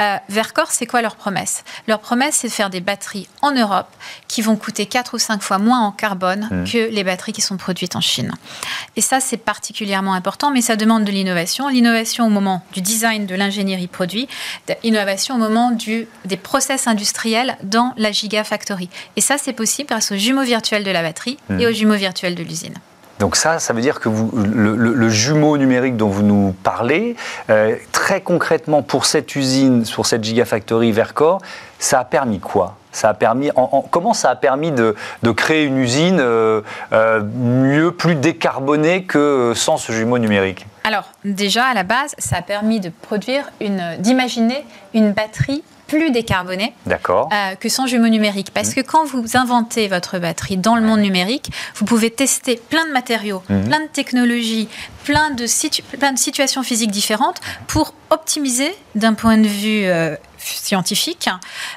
Euh, 0.00 0.16
Vercor, 0.28 0.70
c'est 0.70 0.86
quoi 0.86 1.02
leur 1.02 1.16
promesse? 1.16 1.64
Leur 1.86 2.00
promesse, 2.00 2.36
c'est 2.36 2.48
de 2.48 2.52
faire 2.52 2.70
des 2.70 2.80
batteries 2.80 3.28
en 3.42 3.52
Europe 3.52 3.88
qui 4.28 4.42
vont 4.42 4.56
coûter 4.56 4.86
4 4.86 5.14
ou 5.14 5.18
5 5.18 5.42
fois 5.42 5.58
moins 5.58 5.80
en 5.80 5.92
carbone 5.92 6.48
mm. 6.50 6.64
que 6.64 6.90
les 6.90 7.04
batteries 7.04 7.32
qui 7.32 7.42
sont 7.42 7.56
produites 7.56 7.96
en 7.96 8.00
Chine. 8.00 8.32
Et 8.96 9.00
ça, 9.00 9.20
c'est 9.20 9.36
particulièrement 9.36 10.14
important, 10.14 10.50
mais 10.50 10.60
ça 10.60 10.76
demande 10.76 11.04
de 11.04 11.10
l'innovation. 11.10 11.68
L'innovation 11.68 12.26
au 12.26 12.30
moment 12.30 12.62
du 12.72 12.80
design 12.80 13.26
de 13.26 13.34
l'ingénierie 13.34 13.86
produit, 13.86 14.28
l'innovation 14.82 15.36
au 15.36 15.38
moment 15.38 15.70
du, 15.70 15.93
des 16.24 16.36
process 16.36 16.86
industriels 16.86 17.56
dans 17.62 17.92
la 17.96 18.12
Gigafactory. 18.12 18.88
Et 19.16 19.20
ça, 19.20 19.36
c'est 19.38 19.52
possible 19.52 19.88
grâce 19.88 20.12
au 20.12 20.16
jumeau 20.16 20.42
virtuel 20.42 20.84
de 20.84 20.90
la 20.90 21.02
batterie 21.02 21.38
et 21.58 21.66
au 21.66 21.72
jumeau 21.72 21.94
virtuel 21.94 22.34
de 22.34 22.42
l'usine. 22.42 22.74
Donc 23.20 23.36
ça, 23.36 23.58
ça 23.58 23.72
veut 23.72 23.80
dire 23.80 24.00
que 24.00 24.08
vous, 24.08 24.30
le, 24.34 25.08
jumeau 25.08 25.56
numérique 25.56 25.96
dont 25.96 26.08
vous 26.08 26.22
nous 26.22 26.54
parlez, 26.62 27.16
euh, 27.48 27.76
très 27.92 28.20
concrètement 28.20 28.82
pour 28.82 29.06
cette 29.06 29.36
usine, 29.36 29.84
pour 29.94 30.06
cette 30.06 30.24
Gigafactory 30.24 30.90
Vercor, 30.90 31.40
ça 31.78 32.00
a 32.00 32.04
permis 32.04 32.40
quoi? 32.40 32.76
Ça 32.90 33.08
a 33.08 33.14
permis, 33.14 33.50
comment 33.90 34.14
ça 34.14 34.30
a 34.30 34.36
permis 34.36 34.70
de, 34.70 34.94
créer 35.36 35.64
une 35.64 35.78
usine 35.78 36.18
euh, 36.20 36.60
euh, 36.92 37.22
mieux, 37.22 37.92
plus 37.92 38.14
décarbonée 38.14 39.04
que 39.04 39.52
sans 39.54 39.76
ce 39.76 39.92
jumeau 39.92 40.18
numérique? 40.18 40.66
Alors 40.84 41.04
déjà 41.24 41.64
à 41.66 41.74
la 41.74 41.82
base, 41.82 42.14
ça 42.18 42.36
a 42.36 42.42
permis 42.42 42.78
de 42.78 42.90
produire 42.90 43.50
une, 43.60 43.96
d'imaginer 43.98 44.64
une 44.92 45.12
batterie 45.12 45.64
plus 45.94 46.10
décarboné 46.10 46.74
euh, 47.32 47.54
que 47.54 47.68
sans 47.68 47.86
jumeau 47.86 48.08
numérique. 48.08 48.50
Parce 48.52 48.70
mmh. 48.70 48.74
que 48.74 48.80
quand 48.80 49.04
vous 49.04 49.36
inventez 49.36 49.86
votre 49.86 50.18
batterie 50.18 50.56
dans 50.56 50.74
le 50.74 50.82
monde 50.82 51.00
numérique, 51.00 51.50
vous 51.76 51.84
pouvez 51.84 52.10
tester 52.10 52.56
plein 52.56 52.84
de 52.86 52.92
matériaux, 52.92 53.42
mmh. 53.48 53.64
plein 53.64 53.80
de 53.80 53.88
technologies, 53.92 54.68
plein 55.04 55.30
de, 55.30 55.46
plein 55.96 56.12
de 56.12 56.18
situations 56.18 56.62
physiques 56.64 56.90
différentes 56.90 57.40
pour 57.68 57.94
optimiser 58.10 58.74
d'un 58.96 59.14
point 59.14 59.38
de 59.38 59.46
vue 59.46 59.84
euh, 59.84 60.16
scientifique 60.44 61.28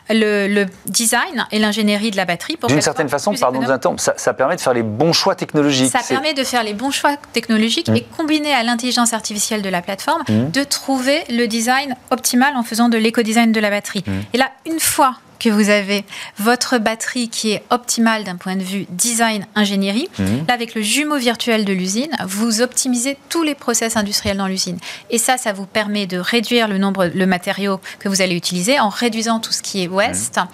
le, 0.09 0.65
design 0.85 1.47
et 1.51 1.59
l'ingénierie 1.59 2.11
de 2.11 2.17
la 2.17 2.25
batterie. 2.25 2.57
D'une 2.67 2.81
certaine 2.81 3.09
façon, 3.09 3.33
pardon 3.33 3.59
de 3.59 3.97
ça, 3.97 4.13
ça, 4.17 4.33
permet 4.33 4.55
de 4.55 4.61
faire 4.61 4.73
les 4.73 4.83
bons 4.83 5.13
choix 5.13 5.35
technologiques. 5.35 5.91
Ça 5.91 5.99
permet 6.07 6.33
de 6.33 6.43
faire 6.43 6.63
les 6.63 6.73
bons 6.73 6.91
choix 6.91 7.15
technologiques 7.33 7.89
mmh. 7.89 7.95
et 7.95 8.05
combiné 8.17 8.53
à 8.53 8.63
l'intelligence 8.63 9.13
artificielle 9.13 9.61
de 9.61 9.69
la 9.69 9.81
plateforme, 9.81 10.23
de 10.27 10.63
trouver 10.63 11.23
le 11.29 11.47
design 11.47 11.95
optimal 12.11 12.55
en 12.55 12.63
faisant 12.63 12.89
de 12.89 12.97
l'éco-design 12.97 13.51
de 13.51 13.59
la 13.59 13.69
batterie. 13.69 14.03
Et 14.33 14.37
là, 14.37 14.51
une 14.65 14.79
fois 14.79 15.15
que 15.39 15.49
vous 15.49 15.69
avez 15.69 16.05
votre 16.37 16.77
batterie 16.77 17.29
qui 17.29 17.51
est 17.51 17.63
optimale 17.69 18.23
d'un 18.23 18.35
point 18.35 18.55
de 18.55 18.63
vue 18.63 18.85
design, 18.89 19.45
ingénierie. 19.55 20.09
Mhm. 20.19 20.45
Là, 20.47 20.53
avec 20.53 20.75
le 20.75 20.81
jumeau 20.81 21.17
virtuel 21.17 21.65
de 21.65 21.73
l'usine, 21.73 22.11
vous 22.25 22.61
optimisez 22.61 23.17
tous 23.29 23.43
les 23.43 23.55
process 23.55 23.97
industriels 23.97 24.37
dans 24.37 24.47
l'usine. 24.47 24.77
Et 25.09 25.17
ça, 25.17 25.37
ça 25.37 25.53
vous 25.53 25.65
permet 25.65 26.07
de 26.07 26.17
réduire 26.17 26.67
le 26.67 26.77
nombre, 26.77 27.05
le 27.05 27.25
matériau 27.25 27.79
que 27.99 28.09
vous 28.09 28.21
allez 28.21 28.35
utiliser 28.35 28.79
en 28.79 28.89
réduisant 28.89 29.39
tout 29.39 29.51
ce 29.51 29.61
qui 29.61 29.83
est 29.83 29.87
waste. 29.87 30.37
Mhm. 30.37 30.47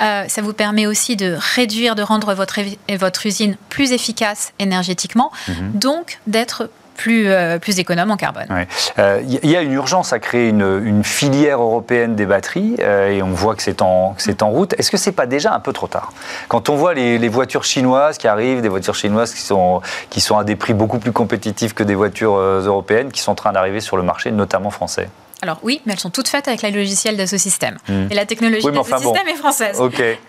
Euh, 0.00 0.28
ça 0.28 0.42
vous 0.42 0.52
permet 0.52 0.86
aussi 0.86 1.16
de 1.16 1.36
réduire, 1.54 1.94
de 1.94 2.02
rendre 2.02 2.34
votre, 2.34 2.60
votre 2.96 3.26
usine 3.26 3.56
plus 3.68 3.92
efficace 3.92 4.52
énergétiquement, 4.58 5.30
mhm. 5.48 5.72
donc 5.74 6.18
d'être 6.26 6.70
plus, 7.00 7.28
euh, 7.28 7.58
plus 7.58 7.78
économe 7.78 8.10
en 8.10 8.16
carbone. 8.18 8.46
Il 8.50 9.02
euh, 9.02 9.22
y 9.24 9.56
a 9.56 9.62
une 9.62 9.72
urgence 9.72 10.12
à 10.12 10.18
créer 10.18 10.50
une, 10.50 11.02
filière 11.02 11.62
européenne 11.62 12.14
des 12.14 12.26
batteries 12.26 12.76
euh, 12.80 13.10
et 13.10 13.22
on 13.22 13.30
voit 13.30 13.54
que 13.54 13.62
c'est 13.62 13.80
en, 13.80 14.14
en 14.40 14.50
route. 14.50 14.74
Est-ce 14.78 14.90
que 14.90 14.98
c'est 14.98 15.12
pas 15.12 15.24
déjà 15.24 15.54
un 15.54 15.60
peu 15.60 15.72
trop 15.72 15.86
tard? 15.86 16.12
Quand 16.48 16.68
on 16.68 16.76
voit 16.76 16.92
les, 16.92 17.28
voitures 17.28 17.64
chinoises 17.64 18.18
qui 18.18 18.28
arrivent, 18.28 18.60
des 18.60 18.68
voitures 18.68 18.94
chinoises 18.94 19.32
qui 19.32 19.40
sont, 19.40 19.80
qui 20.10 20.20
sont 20.20 20.36
à 20.36 20.44
des 20.44 20.56
prix 20.56 20.74
beaucoup 20.74 20.98
plus 20.98 21.12
compétitifs 21.12 21.72
que 21.72 21.82
des 21.82 21.94
voitures 21.94 22.36
européennes 22.36 23.10
qui 23.10 23.20
sont 23.20 23.32
en 23.32 23.34
train 23.34 23.52
d'arriver 23.52 23.80
sur 23.80 23.96
le 23.96 24.02
marché, 24.02 24.30
notamment 24.30 24.70
français? 24.70 25.08
Alors 25.42 25.58
oui, 25.62 25.80
mais 25.86 25.94
elles 25.94 26.00
sont 26.00 26.10
toutes 26.10 26.28
faites 26.28 26.48
avec 26.48 26.62
la 26.62 26.70
logiciel 26.70 27.16
d'Asso 27.16 27.38
System. 27.38 27.78
Hmm. 27.88 28.06
Et 28.10 28.14
la 28.14 28.26
technologie 28.26 28.66
oui, 28.66 28.72
d'Asso 28.72 28.96
System 28.98 29.28
est 29.28 29.36
française. 29.36 29.80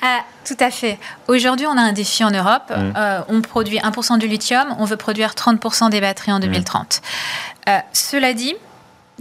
Ah, 0.02 0.22
tout 0.46 0.58
à 0.60 0.72
fait. 0.72 0.98
Aujourd'hui, 1.28 1.68
on 1.68 1.78
a 1.78 1.82
un 1.82 1.94
défi 1.94 2.24
en 2.24 2.32
Europe. 2.32 2.72
Hmm. 2.76 2.94
Euh, 2.96 3.20
on 3.28 3.42
produit 3.42 3.78
1% 3.78 4.18
du 4.20 4.28
lithium, 4.28 4.76
on 4.80 4.86
veut 4.86 4.98
produire 4.98 5.32
30% 5.32 5.90
des 5.90 6.02
batteries 6.02 6.32
en 6.32 6.40
2030. 6.40 7.02
Hmm. 7.02 7.70
Euh, 7.70 7.78
cela 7.94 8.34
dit, 8.34 8.56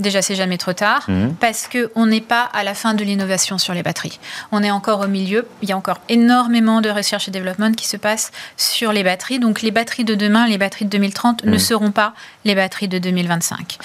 Déjà, 0.00 0.22
c'est 0.22 0.34
jamais 0.34 0.56
trop 0.56 0.72
tard, 0.72 1.04
mhm. 1.08 1.34
parce 1.34 1.68
qu'on 1.68 2.06
n'est 2.06 2.22
pas 2.22 2.42
à 2.54 2.64
la 2.64 2.74
fin 2.74 2.94
de 2.94 3.04
l'innovation 3.04 3.58
sur 3.58 3.74
les 3.74 3.82
batteries. 3.82 4.18
On 4.50 4.62
est 4.62 4.70
encore 4.70 5.00
au 5.00 5.06
milieu. 5.06 5.46
Il 5.60 5.68
y 5.68 5.72
a 5.72 5.76
encore 5.76 6.00
énormément 6.08 6.80
de 6.80 6.88
recherche 6.88 7.28
et 7.28 7.30
développement 7.30 7.70
qui 7.72 7.86
se 7.86 7.98
passe 7.98 8.32
sur 8.56 8.94
les 8.94 9.02
batteries. 9.02 9.38
Donc, 9.38 9.60
les 9.60 9.70
batteries 9.70 10.04
de 10.04 10.14
demain, 10.14 10.46
les 10.46 10.56
batteries 10.56 10.86
de 10.86 10.90
2030 10.90 11.44
ne 11.44 11.52
mhm. 11.52 11.58
seront 11.58 11.90
pas 11.90 12.14
les 12.46 12.54
batteries 12.54 12.88
de 12.88 12.98
2025. 12.98 13.76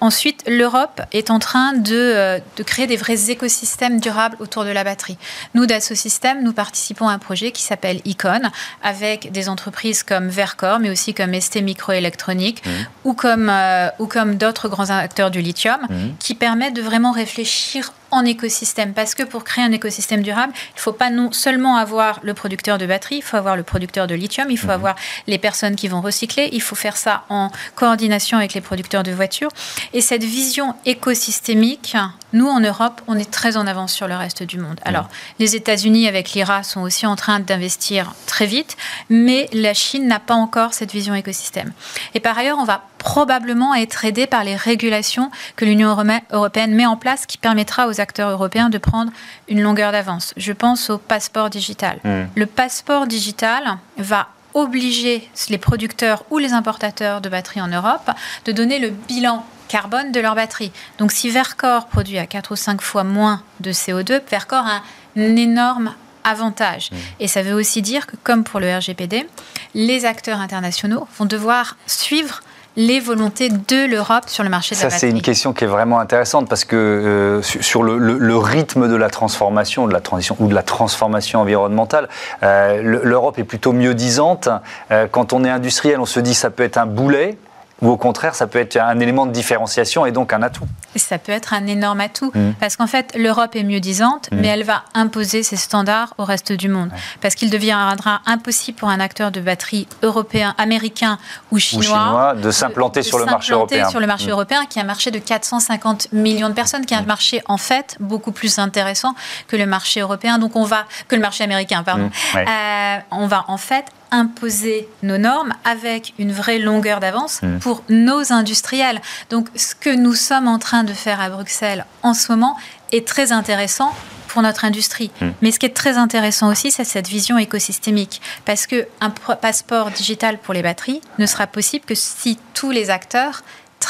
Ensuite, 0.00 0.44
l'Europe 0.46 1.02
est 1.12 1.30
en 1.30 1.40
train 1.40 1.72
de, 1.72 1.92
euh, 1.92 2.38
de, 2.56 2.62
créer 2.62 2.86
des 2.86 2.96
vrais 2.96 3.30
écosystèmes 3.30 3.98
durables 3.98 4.36
autour 4.38 4.64
de 4.64 4.70
la 4.70 4.84
batterie. 4.84 5.18
Nous, 5.54 5.66
Dassault 5.66 5.96
Systèmes, 5.96 6.44
nous 6.44 6.52
participons 6.52 7.08
à 7.08 7.12
un 7.12 7.18
projet 7.18 7.50
qui 7.50 7.62
s'appelle 7.62 8.00
Icon, 8.04 8.42
avec 8.82 9.32
des 9.32 9.48
entreprises 9.48 10.04
comme 10.04 10.28
Vercor, 10.28 10.78
mais 10.78 10.90
aussi 10.90 11.14
comme 11.14 11.34
ST 11.34 11.62
Microélectronique, 11.62 12.64
mhm. 12.64 12.86
ou 13.04 13.14
comme, 13.14 13.48
euh, 13.50 13.88
ou 13.98 14.06
comme 14.06 14.36
d'autres 14.36 14.68
grands 14.68 14.90
acteurs 14.90 15.32
du 15.32 15.40
lithium 15.40 15.63
Mhm. 15.88 16.16
qui 16.18 16.34
permet 16.34 16.70
de 16.70 16.82
vraiment 16.82 17.12
réfléchir 17.12 17.92
en 18.14 18.24
écosystème. 18.24 18.94
Parce 18.94 19.14
que 19.14 19.22
pour 19.22 19.44
créer 19.44 19.64
un 19.64 19.72
écosystème 19.72 20.22
durable, 20.22 20.52
il 20.54 20.76
ne 20.76 20.80
faut 20.80 20.92
pas 20.92 21.10
non 21.10 21.32
seulement 21.32 21.76
avoir 21.76 22.20
le 22.22 22.32
producteur 22.32 22.78
de 22.78 22.86
batterie, 22.86 23.16
il 23.16 23.22
faut 23.22 23.36
avoir 23.36 23.56
le 23.56 23.62
producteur 23.62 24.06
de 24.06 24.14
lithium, 24.14 24.50
il 24.50 24.56
faut 24.56 24.68
mhm. 24.68 24.72
avoir 24.72 24.96
les 25.26 25.38
personnes 25.38 25.76
qui 25.76 25.88
vont 25.88 26.00
recycler, 26.00 26.48
il 26.52 26.62
faut 26.62 26.76
faire 26.76 26.96
ça 26.96 27.24
en 27.28 27.50
coordination 27.74 28.38
avec 28.38 28.54
les 28.54 28.60
producteurs 28.60 29.02
de 29.02 29.12
voitures. 29.12 29.50
Et 29.92 30.00
cette 30.00 30.24
vision 30.24 30.74
écosystémique, 30.86 31.96
nous, 32.32 32.48
en 32.48 32.60
Europe, 32.60 33.00
on 33.06 33.16
est 33.16 33.30
très 33.30 33.56
en 33.56 33.66
avance 33.66 33.92
sur 33.92 34.08
le 34.08 34.16
reste 34.16 34.42
du 34.42 34.58
monde. 34.58 34.80
Alors, 34.84 35.08
les 35.38 35.56
États-Unis, 35.56 36.08
avec 36.08 36.32
l'IRA, 36.32 36.62
sont 36.62 36.82
aussi 36.82 37.06
en 37.06 37.16
train 37.16 37.40
d'investir 37.40 38.12
très 38.26 38.46
vite, 38.46 38.76
mais 39.08 39.48
la 39.52 39.74
Chine 39.74 40.06
n'a 40.06 40.20
pas 40.20 40.34
encore 40.34 40.74
cette 40.74 40.92
vision 40.92 41.14
écosystème. 41.14 41.72
Et 42.14 42.20
par 42.20 42.36
ailleurs, 42.38 42.58
on 42.58 42.64
va 42.64 42.82
probablement 42.98 43.74
être 43.74 44.04
aidé 44.06 44.26
par 44.26 44.44
les 44.44 44.56
régulations 44.56 45.30
que 45.56 45.64
l'Union 45.66 45.94
européenne 46.30 46.74
met 46.74 46.86
en 46.86 46.96
place 46.96 47.26
qui 47.26 47.36
permettra 47.36 47.86
aux 47.86 48.00
acteurs 48.00 48.03
européens 48.30 48.70
de 48.70 48.78
prendre 48.78 49.12
une 49.48 49.60
longueur 49.60 49.92
d'avance. 49.92 50.34
Je 50.36 50.52
pense 50.52 50.90
au 50.90 50.98
passeport 50.98 51.50
digital. 51.50 52.00
Hmm. 52.04 52.24
Le 52.34 52.46
passeport 52.46 53.06
digital 53.06 53.78
va 53.98 54.28
obliger 54.54 55.28
les 55.48 55.58
producteurs 55.58 56.24
ou 56.30 56.38
les 56.38 56.52
importateurs 56.52 57.20
de 57.20 57.28
batteries 57.28 57.60
en 57.60 57.68
Europe 57.68 58.10
de 58.44 58.52
donner 58.52 58.78
le 58.78 58.90
bilan 58.90 59.44
carbone 59.68 60.12
de 60.12 60.20
leur 60.20 60.34
batterie. 60.34 60.70
Donc 60.98 61.10
si 61.10 61.30
Vercor 61.30 61.86
produit 61.86 62.18
à 62.18 62.26
4 62.26 62.52
ou 62.52 62.56
5 62.56 62.80
fois 62.80 63.02
moins 63.02 63.42
de 63.60 63.72
CO2, 63.72 64.20
Vercor 64.30 64.64
a 64.64 64.82
un 65.16 65.36
énorme 65.36 65.94
avantage. 66.22 66.90
Hmm. 66.90 66.96
Et 67.20 67.28
ça 67.28 67.42
veut 67.42 67.54
aussi 67.54 67.82
dire 67.82 68.06
que, 68.06 68.16
comme 68.22 68.44
pour 68.44 68.60
le 68.60 68.74
RGPD, 68.74 69.26
les 69.74 70.04
acteurs 70.04 70.40
internationaux 70.40 71.06
vont 71.18 71.26
devoir 71.26 71.76
suivre 71.86 72.42
les 72.76 73.00
volontés 73.00 73.48
de 73.48 73.86
l'Europe 73.88 74.24
sur 74.28 74.42
le 74.42 74.50
marché 74.50 74.74
de 74.74 74.80
la 74.80 74.86
batterie 74.86 75.00
Ça, 75.00 75.06
c'est 75.06 75.10
une 75.10 75.22
question 75.22 75.52
qui 75.52 75.64
est 75.64 75.68
vraiment 75.68 76.00
intéressante 76.00 76.48
parce 76.48 76.64
que 76.64 76.76
euh, 76.76 77.42
sur 77.42 77.82
le, 77.82 78.36
rythme 78.36 78.88
de 78.88 78.96
la 78.96 79.10
transformation, 79.10 79.86
de 79.86 79.92
la 79.92 80.00
transition 80.00 80.36
ou 80.40 80.48
de 80.48 80.54
la 80.54 80.62
transformation 80.62 81.40
environnementale, 81.40 82.08
euh, 82.42 82.80
l'Europe 82.82 83.38
est 83.38 83.44
plutôt 83.44 83.72
mieux 83.72 83.94
disante. 83.94 84.48
Euh, 84.90 85.06
quand 85.10 85.32
on 85.32 85.44
est 85.44 85.50
industriel, 85.50 86.00
on 86.00 86.06
se 86.06 86.20
dit 86.20 86.34
ça 86.34 86.50
peut 86.50 86.62
être 86.62 86.78
un 86.78 86.86
boulet. 86.86 87.38
Ou 87.82 87.88
au 87.88 87.96
contraire, 87.96 88.34
ça 88.34 88.46
peut 88.46 88.58
être 88.58 88.76
un 88.76 88.98
élément 89.00 89.26
de 89.26 89.32
différenciation 89.32 90.06
et 90.06 90.12
donc 90.12 90.32
un 90.32 90.42
atout 90.42 90.64
Ça 90.96 91.18
peut 91.18 91.32
être 91.32 91.52
un 91.52 91.66
énorme 91.66 92.00
atout, 92.00 92.30
mmh. 92.34 92.52
parce 92.60 92.76
qu'en 92.76 92.86
fait, 92.86 93.12
l'Europe 93.16 93.56
est 93.56 93.64
mieux 93.64 93.80
disante, 93.80 94.30
mmh. 94.30 94.36
mais 94.36 94.48
elle 94.48 94.64
va 94.64 94.84
imposer 94.94 95.42
ses 95.42 95.56
standards 95.56 96.14
au 96.18 96.24
reste 96.24 96.52
du 96.52 96.68
monde. 96.68 96.90
Parce 97.20 97.34
qu'il 97.34 97.50
deviendra 97.50 98.20
impossible 98.26 98.78
pour 98.78 98.88
un 98.88 99.00
acteur 99.00 99.30
de 99.30 99.40
batterie 99.40 99.88
européen, 100.02 100.54
américain 100.56 101.18
ou 101.50 101.58
chinois, 101.58 102.34
de 102.40 102.50
s'implanter 102.50 103.02
sur, 103.02 103.18
le 103.18 103.26
marché 103.26 103.52
européen. 103.52 103.90
sur 103.90 104.00
le 104.00 104.06
marché 104.06 104.28
mmh. 104.28 104.30
européen, 104.30 104.66
qui 104.66 104.78
est 104.78 104.82
un 104.82 104.86
marché 104.86 105.10
de 105.10 105.18
450 105.18 106.12
millions 106.12 106.48
de 106.48 106.54
personnes, 106.54 106.86
qui 106.86 106.94
est 106.94 106.98
un 106.98 107.02
marché 107.02 107.42
en 107.46 107.58
fait 107.58 107.96
beaucoup 108.00 108.32
plus 108.32 108.58
intéressant 108.58 109.14
que 109.48 109.56
le 109.56 109.66
marché 109.66 110.00
européen, 110.00 110.38
donc 110.38 110.56
on 110.56 110.64
va 110.64 110.84
que 111.08 111.16
le 111.16 111.22
marché 111.22 111.44
américain, 111.44 111.82
pardon. 111.82 112.10
Euh, 112.36 112.96
on 113.10 113.26
va 113.26 113.44
en 113.48 113.56
fait 113.56 113.86
imposer 114.14 114.88
nos 115.02 115.18
normes 115.18 115.52
avec 115.64 116.14
une 116.18 116.32
vraie 116.32 116.58
longueur 116.58 117.00
d'avance 117.00 117.42
mmh. 117.42 117.58
pour 117.58 117.82
nos 117.88 118.32
industriels. 118.32 119.00
Donc 119.30 119.48
ce 119.56 119.74
que 119.74 119.94
nous 119.94 120.14
sommes 120.14 120.48
en 120.48 120.58
train 120.58 120.84
de 120.84 120.92
faire 120.92 121.20
à 121.20 121.28
Bruxelles 121.28 121.84
en 122.02 122.14
ce 122.14 122.30
moment 122.30 122.56
est 122.92 123.06
très 123.06 123.32
intéressant 123.32 123.92
pour 124.28 124.42
notre 124.42 124.64
industrie. 124.64 125.10
Mmh. 125.20 125.26
Mais 125.42 125.50
ce 125.50 125.58
qui 125.58 125.66
est 125.66 125.76
très 125.76 125.96
intéressant 125.96 126.50
aussi, 126.50 126.70
c'est 126.70 126.84
cette 126.84 127.08
vision 127.08 127.38
écosystémique. 127.38 128.20
Parce 128.44 128.66
qu'un 128.66 129.10
passeport 129.40 129.90
digital 129.90 130.38
pour 130.38 130.54
les 130.54 130.62
batteries 130.62 131.00
ne 131.18 131.26
sera 131.26 131.46
possible 131.46 131.84
que 131.84 131.94
si 131.94 132.38
tous 132.52 132.70
les 132.70 132.90
acteurs 132.90 133.42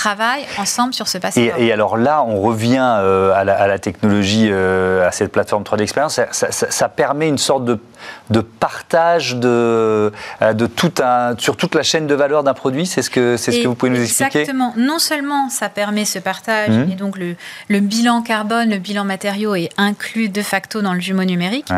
travaillent 0.05 0.45
ensemble 0.59 0.93
sur 0.93 1.09
ce 1.09 1.17
passeport. 1.17 1.43
Et, 1.59 1.73
alors 1.73 1.97
là, 1.97 2.23
on 2.23 2.40
revient 2.43 2.97
euh, 2.99 3.33
à, 3.35 3.45
la, 3.45 3.79
technologie, 3.79 4.49
euh, 4.51 5.09
à 5.09 5.12
cette 5.12 5.33
plateforme 5.33 5.62
3D 5.62 5.81
Experience. 5.81 6.21
Ça, 6.31 6.88
permet 6.90 7.27
une 7.27 7.38
sorte 7.38 7.64
de, 7.64 7.79
de 8.29 8.40
partage 8.40 9.37
de, 9.37 10.12
euh, 10.43 10.53
de 10.53 10.67
tout 10.67 10.93
un, 11.03 11.35
sur 11.38 11.57
toute 11.57 11.75
la 11.75 11.83
chaîne 11.83 12.07
de 12.07 12.14
valeur 12.14 12.45
d'un 12.45 12.53
produit. 12.53 12.85
C'est 12.85 13.01
ce 13.01 13.09
que, 13.09 13.38
c'est 13.38 13.51
ce 13.51 13.62
que 13.62 13.69
vous 13.69 13.75
pouvez 13.75 13.93
nous 13.93 14.03
expliquer? 14.03 14.40
Exactement. 14.40 14.75
Non 14.77 14.99
seulement 14.99 15.49
ça 15.49 15.71
permet 15.71 16.05
ce 16.05 16.19
partage, 16.19 16.69
mmh. 16.69 16.93
et 16.93 16.97
donc 16.97 17.17
le, 17.17 17.35
le, 17.69 17.81
bilan 17.81 18.21
carbone, 18.21 18.69
le 18.69 18.79
bilan 18.79 19.05
matériaux 19.05 19.55
est 19.55 19.71
inclus 19.79 20.29
de 20.29 20.43
facto 20.43 20.83
dans 20.83 20.93
le 20.93 21.01
jumeau 21.01 21.25
numérique, 21.25 21.69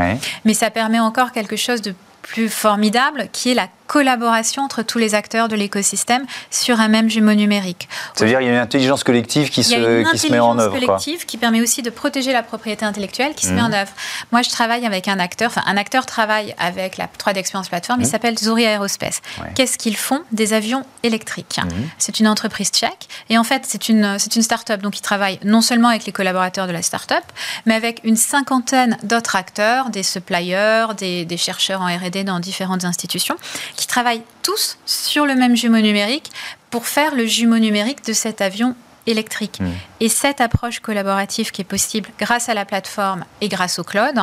mais 0.44 0.54
ça 0.54 0.70
permet 0.70 0.98
encore 0.98 1.30
quelque 1.30 1.56
chose 1.56 1.80
de 1.80 1.94
plus 2.22 2.48
formidable, 2.48 3.28
qui 3.32 3.52
est 3.52 3.54
la 3.54 3.68
collaboration 3.86 4.62
entre 4.62 4.82
tous 4.82 4.98
les 4.98 5.14
acteurs 5.14 5.48
de 5.48 5.56
l'écosystème 5.56 6.24
sur 6.50 6.80
un 6.80 6.88
même 6.88 7.08
jumeau 7.08 7.34
numérique. 7.34 7.88
C'est-à-dire 8.14 8.38
qu'il 8.38 8.48
y 8.48 8.50
a 8.50 8.54
une 8.54 8.60
intelligence 8.60 9.04
collective 9.04 9.50
qui, 9.50 9.64
se, 9.64 10.10
qui 10.10 10.18
se 10.18 10.28
met 10.30 10.38
en 10.38 10.58
œuvre. 10.58 10.74
Une 10.74 10.84
intelligence 10.84 11.04
collective 11.04 11.26
qui 11.26 11.36
permet 11.36 11.60
aussi 11.60 11.82
de 11.82 11.90
protéger 11.90 12.32
la 12.32 12.42
propriété 12.42 12.84
intellectuelle 12.84 13.34
qui 13.34 13.46
se 13.46 13.52
met 13.52 13.62
en 13.62 13.68
mmh. 13.68 13.74
œuvre. 13.74 13.92
Moi, 14.32 14.42
je 14.42 14.50
travaille 14.50 14.86
avec 14.86 15.08
un 15.08 15.18
acteur, 15.18 15.48
enfin 15.50 15.62
un 15.66 15.76
acteur 15.76 16.06
travaille 16.06 16.54
avec 16.58 16.96
la 16.96 17.06
3D 17.06 17.38
Experience 17.38 17.68
Platform, 17.68 18.00
il 18.00 18.06
mmh. 18.06 18.10
s'appelle 18.10 18.38
Zuri 18.38 18.64
Aerospace. 18.64 19.20
Qu'est-ce 19.54 19.78
qu'ils 19.78 19.96
font? 19.96 20.22
Des 20.32 20.52
avions 20.52 20.84
électriques. 21.02 21.58
Mmh. 21.62 21.68
C'est 21.98 22.20
une 22.20 22.28
entreprise 22.28 22.68
tchèque 22.70 23.08
et 23.30 23.38
en 23.38 23.44
fait, 23.44 23.62
c'est 23.66 23.88
une, 23.88 24.18
c'est 24.18 24.36
une 24.36 24.42
start-up. 24.42 24.82
Donc, 24.82 24.98
ils 24.98 25.02
travaillent 25.02 25.38
non 25.44 25.60
seulement 25.60 25.88
avec 25.88 26.06
les 26.06 26.12
collaborateurs 26.12 26.66
de 26.66 26.72
la 26.72 26.82
start-up, 26.82 27.24
mais 27.64 27.74
avec 27.74 28.00
une 28.04 28.16
cinquantaine 28.16 28.96
d'autres 29.02 29.36
acteurs, 29.36 29.90
des 29.90 30.02
suppliers, 30.02 30.86
des, 30.96 31.24
des 31.24 31.36
chercheurs 31.36 31.80
en 31.80 31.86
R&D 31.86 32.24
dans 32.24 32.40
différentes 32.40 32.84
institutions 32.84 33.36
qui 33.76 33.86
travaillent 33.86 34.22
tous 34.42 34.78
sur 34.86 35.26
le 35.26 35.34
même 35.34 35.56
jumeau 35.56 35.80
numérique 35.80 36.30
pour 36.70 36.86
faire 36.86 37.14
le 37.14 37.26
jumeau 37.26 37.58
numérique 37.58 38.04
de 38.04 38.12
cet 38.12 38.40
avion 38.40 38.74
électrique. 39.06 39.60
Mmh. 39.60 39.70
Et 40.00 40.08
cette 40.08 40.40
approche 40.40 40.80
collaborative 40.80 41.50
qui 41.50 41.62
est 41.62 41.66
possible 41.66 42.08
grâce 42.18 42.48
à 42.48 42.54
la 42.54 42.64
plateforme 42.64 43.24
et 43.40 43.48
grâce 43.48 43.78
au 43.78 43.84
cloud 43.84 44.18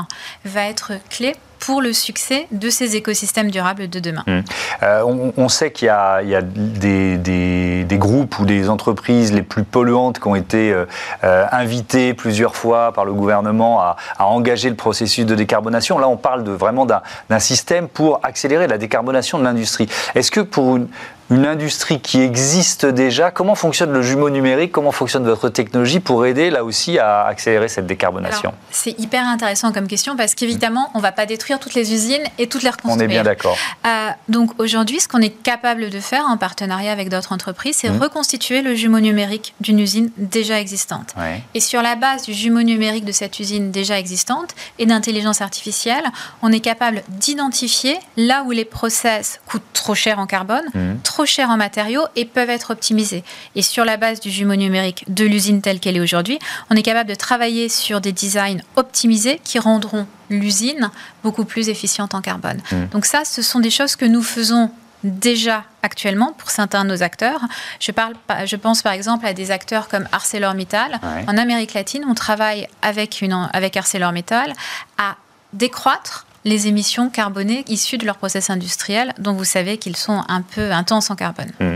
va 0.46 0.66
être 0.66 0.94
clé 1.10 1.36
pour 1.65 1.82
le 1.82 1.93
succès 1.93 2.47
de 2.52 2.69
ces 2.69 2.97
écosystèmes 2.97 3.49
durables 3.49 3.89
de 3.89 3.99
demain. 3.99 4.23
Mmh. 4.28 4.39
Euh, 4.84 5.32
on, 5.38 5.47
sait 5.47 5.71
qu'il 5.71 5.86
y 5.86 5.89
a, 5.89 6.41
des, 6.41 7.88
groupes 7.91 8.38
ou 8.39 8.45
des 8.45 8.67
entreprises 8.69 9.32
les 9.32 9.43
plus 9.43 9.63
polluantes 9.63 10.19
qui 10.19 10.28
ont 10.28 10.36
été 10.36 10.73
euh, 10.73 10.86
euh, 11.23 11.45
invitées 11.54 12.13
plusieurs 12.13 12.58
fois 12.58 12.91
par 12.91 13.06
le 13.06 13.13
gouvernement 13.13 13.80
à, 13.80 13.95
engager 14.19 14.69
le 14.69 14.76
processus 14.76 15.26
de 15.26 15.36
décarbonation. 15.36 15.97
Là, 15.99 16.10
on 16.10 16.17
parle 16.17 16.43
de, 16.43 16.52
vraiment 16.52 16.86
d'un 16.86 17.39
système 17.39 17.88
pour 17.88 18.19
accélérer 18.23 18.67
la 18.67 18.78
décarbonation 18.78 19.39
de 19.39 19.45
l'industrie. 19.45 19.88
Est-ce 20.15 20.32
que 20.32 20.41
pour 20.41 20.76
une, 20.76 20.88
une 21.30 21.46
industrie 21.46 22.00
qui 22.00 22.22
existe 22.22 22.86
déjà. 22.86 23.32
Comment 23.32 23.56
fonctionne 23.56 23.92
le 23.92 24.02
jumeau 24.02 24.30
numérique? 24.30 24.72
Comment 24.72 24.92
fonctionne 24.92 25.24
votre 25.24 25.50
technologie 25.50 26.00
pour 26.00 26.26
aider 26.26 26.50
là 26.50 26.64
aussi 26.64 27.00
à 27.00 27.26
accélérer 27.26 27.68
cette 27.68 27.88
décarbonation? 27.88 28.54
C'est 28.72 28.98
hyper 29.00 29.28
intéressant 29.28 29.72
comme 29.72 29.88
question 29.88 30.16
parce 30.16 30.36
qu'évidemment, 30.36 30.92
on 30.94 30.98
ne 30.98 31.04
va 31.04 31.12
pas 31.12 31.26
détruire 31.26 31.60
toutes 31.60 31.76
les 31.76 31.94
usines 31.94 32.24
et 32.38 32.48
toutes 32.48 32.64
les 32.64 32.70
reconstruire. 32.70 32.98
On 32.98 33.00
est 33.00 33.08
bien 33.08 33.24
d'accord. 33.24 33.58
Euh, 33.86 34.10
donc 34.30 34.60
aujourd'hui, 34.60 35.00
ce 35.00 35.08
qu'on 35.08 35.22
est 35.22 35.30
capable 35.30 35.90
de 35.90 36.00
faire 36.00 36.26
en 36.28 36.38
partenariat 36.38 36.92
avec 36.92 37.10
d'autres 37.10 37.32
entreprises, 37.32 37.78
c'est 37.78 37.90
mmh. 37.90 38.02
reconstituer 38.02 38.62
le 38.62 38.76
jumeau 38.76 39.00
numérique 39.00 39.54
d'une 39.62 39.80
usine 39.80 40.10
déjà 40.18 40.60
existante. 40.60 41.16
Et 41.54 41.60
sur 41.60 41.82
la 41.82 41.96
base 41.96 42.24
du 42.24 42.34
jumeau 42.34 42.64
numérique 42.64 43.06
de 43.06 43.12
cette 43.12 43.40
usine 43.40 43.72
déjà 43.72 43.98
existante 43.98 44.56
et 44.80 44.86
d'intelligence 44.86 45.42
artificielle, 45.42 46.04
on 46.42 46.52
est 46.52 46.60
capable 46.60 47.04
d'identifier 47.08 47.98
là 48.18 48.44
où 48.46 48.52
les 48.52 48.66
process 48.66 49.40
coûtent 49.46 49.62
trop 49.74 49.96
cher 49.96 50.20
en 50.20 50.28
carbone, 50.28 50.64
mmh 50.74 50.94
trop 51.13 51.28
chers 51.28 51.52
en 51.52 51.58
matériaux 51.58 52.06
et 52.15 52.26
peuvent 52.26 52.49
être 52.49 52.71
optimisés. 52.71 53.23
Et 53.56 53.62
sur 53.62 53.86
la 53.86 53.97
base 53.97 54.19
du 54.19 54.32
jumeau 54.32 54.56
numérique 54.56 55.06
de 55.13 55.26
l'usine 55.26 55.62
telle 55.62 55.80
qu'elle 55.80 55.95
est 55.95 55.99
aujourd'hui, 55.99 56.39
on 56.71 56.76
est 56.76 56.82
capable 56.82 57.08
de 57.08 57.13
travailler 57.13 57.69
sur 57.69 58.02
des 58.02 58.12
designs 58.12 58.62
optimisés 58.78 59.39
qui 59.43 59.60
rendront 59.60 60.08
l'usine 60.32 60.89
beaucoup 61.23 61.45
plus 61.45 61.69
efficiente 61.69 62.15
en 62.15 62.21
carbone. 62.21 62.60
Mmh. 62.71 62.86
Donc 62.93 63.06
ça, 63.06 63.26
ce 63.26 63.43
sont 63.43 63.60
des 63.60 63.69
choses 63.69 63.95
que 63.95 64.06
nous 64.06 64.23
faisons 64.23 64.71
déjà 65.04 65.65
actuellement 65.84 66.34
pour 66.36 66.49
certains 66.49 66.84
de 66.84 66.89
nos 66.89 67.04
acteurs. 67.04 67.41
Je, 67.80 67.91
parle, 67.91 68.15
je 68.45 68.56
pense 68.56 68.82
par 68.82 68.93
exemple 68.93 69.28
à 69.28 69.34
des 69.34 69.52
acteurs 69.52 69.89
comme 69.89 70.08
ArcelorMittal. 70.12 70.99
En 71.28 71.38
Amérique 71.38 71.76
latine, 71.76 72.06
on 72.10 72.15
travaille 72.15 72.67
avec, 72.82 73.21
une, 73.21 73.49
avec 73.54 73.78
ArcelorMittal 73.78 74.54
à 74.97 75.17
décroître 75.52 76.26
les 76.45 76.67
émissions 76.67 77.10
carbonées 77.10 77.63
issues 77.67 77.97
de 77.97 78.06
leur 78.06 78.17
process 78.17 78.49
industriel, 78.49 79.13
dont 79.19 79.34
vous 79.34 79.43
savez 79.43 79.77
qu'ils 79.77 79.95
sont 79.95 80.23
un 80.27 80.41
peu 80.41 80.71
intenses 80.71 81.10
en 81.10 81.15
carbone. 81.15 81.51
Mmh. 81.60 81.75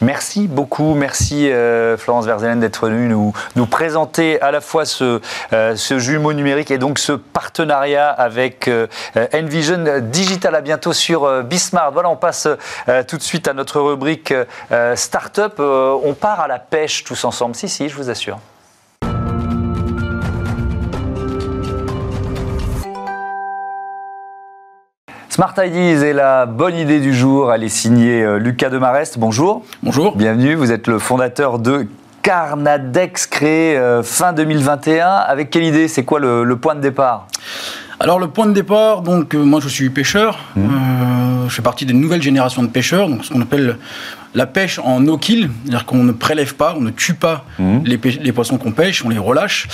Merci 0.00 0.46
beaucoup, 0.48 0.94
merci 0.94 1.50
euh, 1.50 1.96
Florence 1.96 2.26
Verzelen 2.26 2.60
d'être 2.60 2.88
venue 2.88 3.08
nous, 3.08 3.66
présenter 3.66 4.40
à 4.40 4.50
la 4.50 4.60
fois 4.60 4.84
ce, 4.84 5.20
euh, 5.52 5.76
ce 5.76 5.98
jumeau 5.98 6.32
numérique 6.32 6.70
et 6.70 6.78
donc 6.78 6.98
ce 6.98 7.12
partenariat 7.12 8.08
avec 8.08 8.68
euh, 8.68 8.86
Envision 9.34 10.00
Digital. 10.02 10.54
À 10.54 10.60
bientôt 10.60 10.92
sur 10.92 11.42
Bismart. 11.42 11.92
Voilà, 11.92 12.08
on 12.08 12.16
passe 12.16 12.48
tout 13.08 13.16
de 13.16 13.22
suite 13.22 13.48
à 13.48 13.52
notre 13.52 13.80
rubrique 13.80 14.32
Startup. 14.94 15.52
on 15.58 16.14
part 16.14 16.40
à 16.40 16.48
la 16.48 16.58
pêche 16.58 17.04
tous 17.04 17.24
ensemble. 17.24 17.54
Si, 17.54 17.68
si, 17.68 17.88
je 17.88 17.96
vous 17.96 18.10
assure. 18.10 18.38
Smart 25.36 25.52
Ideas 25.58 26.00
est 26.02 26.14
la 26.14 26.46
bonne 26.46 26.76
idée 26.76 26.98
du 26.98 27.12
jour. 27.12 27.52
Elle 27.52 27.62
est 27.62 27.68
signée 27.68 28.22
euh, 28.22 28.38
Lucas 28.38 28.70
Demarest. 28.70 29.18
Bonjour. 29.18 29.66
Bonjour. 29.82 30.16
Bienvenue. 30.16 30.54
Vous 30.54 30.72
êtes 30.72 30.86
le 30.86 30.98
fondateur 30.98 31.58
de 31.58 31.86
Carnadex, 32.22 33.26
créé 33.26 33.76
euh, 33.76 34.02
fin 34.02 34.32
2021. 34.32 35.06
Avec 35.06 35.50
quelle 35.50 35.64
idée? 35.64 35.88
C'est 35.88 36.04
quoi 36.04 36.20
le, 36.20 36.56
point 36.56 36.74
de 36.74 36.80
départ? 36.80 37.26
Alors 38.00 38.18
le 38.18 38.28
point 38.28 38.46
de 38.46 38.54
départ, 38.54 39.02
donc 39.02 39.34
euh, 39.34 39.44
moi 39.44 39.60
je 39.60 39.68
suis 39.68 39.90
pêcheur, 39.90 40.38
mmh. 40.56 41.48
je 41.48 41.54
fais 41.54 41.60
partie 41.60 41.84
des 41.84 41.92
nouvelles 41.92 42.22
générations 42.22 42.62
de 42.62 42.68
pêcheurs, 42.68 43.06
donc 43.06 43.22
ce 43.26 43.32
qu'on 43.32 43.42
appelle 43.42 43.76
la 44.36 44.46
pêche 44.46 44.78
en 44.78 45.00
no-kill, 45.00 45.48
c'est-à-dire 45.64 45.86
qu'on 45.86 46.04
ne 46.04 46.12
prélève 46.12 46.54
pas, 46.56 46.74
on 46.76 46.82
ne 46.82 46.90
tue 46.90 47.14
pas 47.14 47.46
mmh. 47.58 47.78
les, 47.84 48.32
poissons 48.32 48.58
qu'on 48.58 48.70
pêche, 48.70 49.02
on 49.02 49.08
les 49.08 49.18
relâche. 49.18 49.66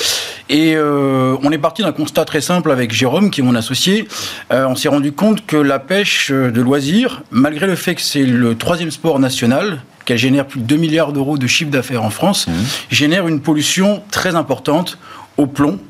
Et 0.48 0.76
euh, 0.76 1.36
on 1.42 1.50
est 1.50 1.58
parti 1.58 1.82
d'un 1.82 1.90
constat 1.90 2.24
très 2.24 2.40
simple 2.40 2.70
avec 2.70 2.92
Jérôme, 2.92 3.30
qui 3.30 3.40
est 3.40 3.44
mon 3.44 3.56
associé. 3.56 4.06
Euh, 4.52 4.66
on 4.66 4.76
s'est 4.76 4.88
rendu 4.88 5.10
compte 5.10 5.44
que 5.46 5.56
la 5.56 5.80
pêche 5.80 6.30
de 6.30 6.60
loisirs, 6.62 7.24
malgré 7.32 7.66
le 7.66 7.74
fait 7.74 7.96
que 7.96 8.02
c'est 8.02 8.22
le 8.24 8.56
troisième 8.56 8.92
sport 8.92 9.18
national, 9.18 9.82
qu'elle 10.04 10.18
génère 10.18 10.46
plus 10.46 10.60
de 10.60 10.66
2 10.66 10.76
milliards 10.76 11.12
d'euros 11.12 11.38
de 11.38 11.46
chiffre 11.48 11.72
d'affaires 11.72 12.04
en 12.04 12.10
France, 12.10 12.46
mmh. 12.46 12.52
génère 12.90 13.26
une 13.26 13.40
pollution 13.40 14.04
très 14.12 14.36
importante 14.36 14.96
au 15.38 15.46
plomb, 15.46 15.80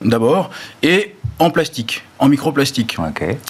d'abord, 0.00 0.50
et 0.84 1.16
en 1.40 1.50
plastique, 1.50 2.04
en 2.20 2.28
microplastique. 2.28 2.98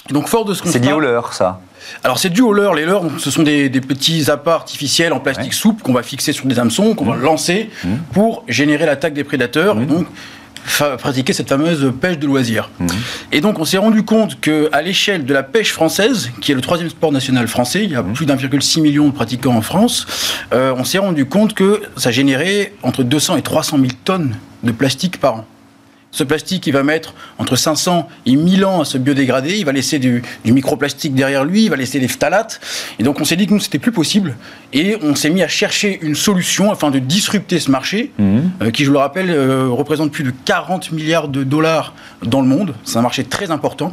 Donc 0.09 0.27
fort 0.27 0.45
de 0.45 0.55
ce 0.55 0.67
C'est 0.67 0.79
lié 0.79 0.93
au 0.93 0.99
leurre, 0.99 1.33
ça 1.33 1.61
alors 2.03 2.19
c'est 2.19 2.29
dû 2.29 2.41
au 2.41 2.53
leurre. 2.53 2.73
Les 2.73 2.85
leurres, 2.85 3.05
ce 3.17 3.31
sont 3.31 3.43
des, 3.43 3.69
petits 3.69 4.29
appâts 4.29 4.53
artificiels 4.53 5.13
en 5.13 5.19
plastique 5.19 5.53
souple 5.53 5.83
qu'on 5.83 5.93
va 5.93 6.03
fixer 6.03 6.31
sur 6.31 6.45
des 6.45 6.59
hameçons, 6.59 6.95
qu'on 6.95 7.05
va 7.05 7.15
mmh. 7.15 7.21
lancer 7.21 7.69
mmh. 7.83 7.89
pour 8.13 8.43
générer 8.47 8.85
l'attaque 8.85 9.13
des 9.13 9.23
prédateurs. 9.23 9.75
Mmh. 9.75 9.85
Donc 9.85 10.07
pratiquer 10.97 11.33
cette 11.33 11.49
fameuse 11.49 11.91
pêche 11.99 12.17
de 12.17 12.25
loisirs. 12.25 12.69
Et 13.31 13.41
donc 13.41 13.59
on 13.59 13.65
s'est 13.65 13.77
rendu 13.77 14.03
compte 14.03 14.39
qu'à 14.39 14.81
l'échelle 14.81 15.25
de 15.25 15.33
la 15.33 15.43
pêche 15.43 15.71
française, 15.71 16.31
qui 16.41 16.51
est 16.51 16.55
le 16.55 16.61
troisième 16.61 16.89
sport 16.89 17.11
national 17.11 17.47
français, 17.47 17.83
il 17.83 17.91
y 17.91 17.95
a 17.95 18.03
plus 18.03 18.25
d'1,6 18.25 18.81
million 18.81 19.07
de 19.07 19.13
pratiquants 19.13 19.55
en 19.55 19.61
France, 19.61 20.07
euh, 20.53 20.73
on 20.77 20.83
s'est 20.83 20.99
rendu 20.99 21.25
compte 21.25 21.53
que 21.53 21.81
ça 21.97 22.11
générait 22.11 22.73
entre 22.81 23.03
200 23.03 23.37
et 23.37 23.41
300 23.41 23.77
000 23.77 23.89
tonnes 24.05 24.35
de 24.63 24.71
plastique 24.71 25.19
par 25.19 25.35
an 25.35 25.45
Ce 26.13 26.23
plastique, 26.23 26.67
il 26.67 26.73
va 26.73 26.83
mettre 26.83 27.15
entre 27.39 27.55
500 27.55 28.07
et 28.27 28.35
1000 28.35 28.65
ans 28.65 28.81
à 28.81 28.85
se 28.85 28.99
biodégrader. 28.99 29.57
Il 29.57 29.65
va 29.65 29.71
laisser 29.71 29.97
du, 29.97 30.21
microplastique 30.45 31.15
derrière 31.15 31.43
lui, 31.43 31.63
il 31.65 31.69
va 31.69 31.75
laisser 31.75 31.99
des 31.99 32.07
phtalates. 32.07 32.61
Et 32.99 33.03
donc, 33.03 33.19
on 33.19 33.25
s'est 33.25 33.35
dit 33.35 33.47
que 33.47 33.53
nous, 33.53 33.59
c'était 33.59 33.79
plus 33.79 33.91
possible. 33.91 34.37
Et 34.73 34.95
on 35.01 35.15
s'est 35.15 35.31
mis 35.31 35.41
à 35.41 35.47
chercher 35.47 35.99
une 36.03 36.13
solution 36.13 36.71
afin 36.71 36.91
de 36.91 36.99
disrupter 36.99 37.59
ce 37.59 37.71
marché, 37.71 38.11
mhm. 38.19 38.51
euh, 38.61 38.71
qui, 38.71 38.85
je 38.85 38.91
le 38.91 38.99
rappelle, 38.99 39.31
euh, 39.31 39.67
représente 39.69 40.11
plus 40.11 40.23
de 40.23 40.31
40 40.45 40.91
milliards 40.91 41.29
de 41.29 41.43
dollars 41.43 41.95
dans 42.21 42.41
le 42.41 42.47
monde. 42.47 42.75
C'est 42.83 42.97
un 42.97 43.01
marché 43.01 43.23
très 43.23 43.49
important 43.49 43.91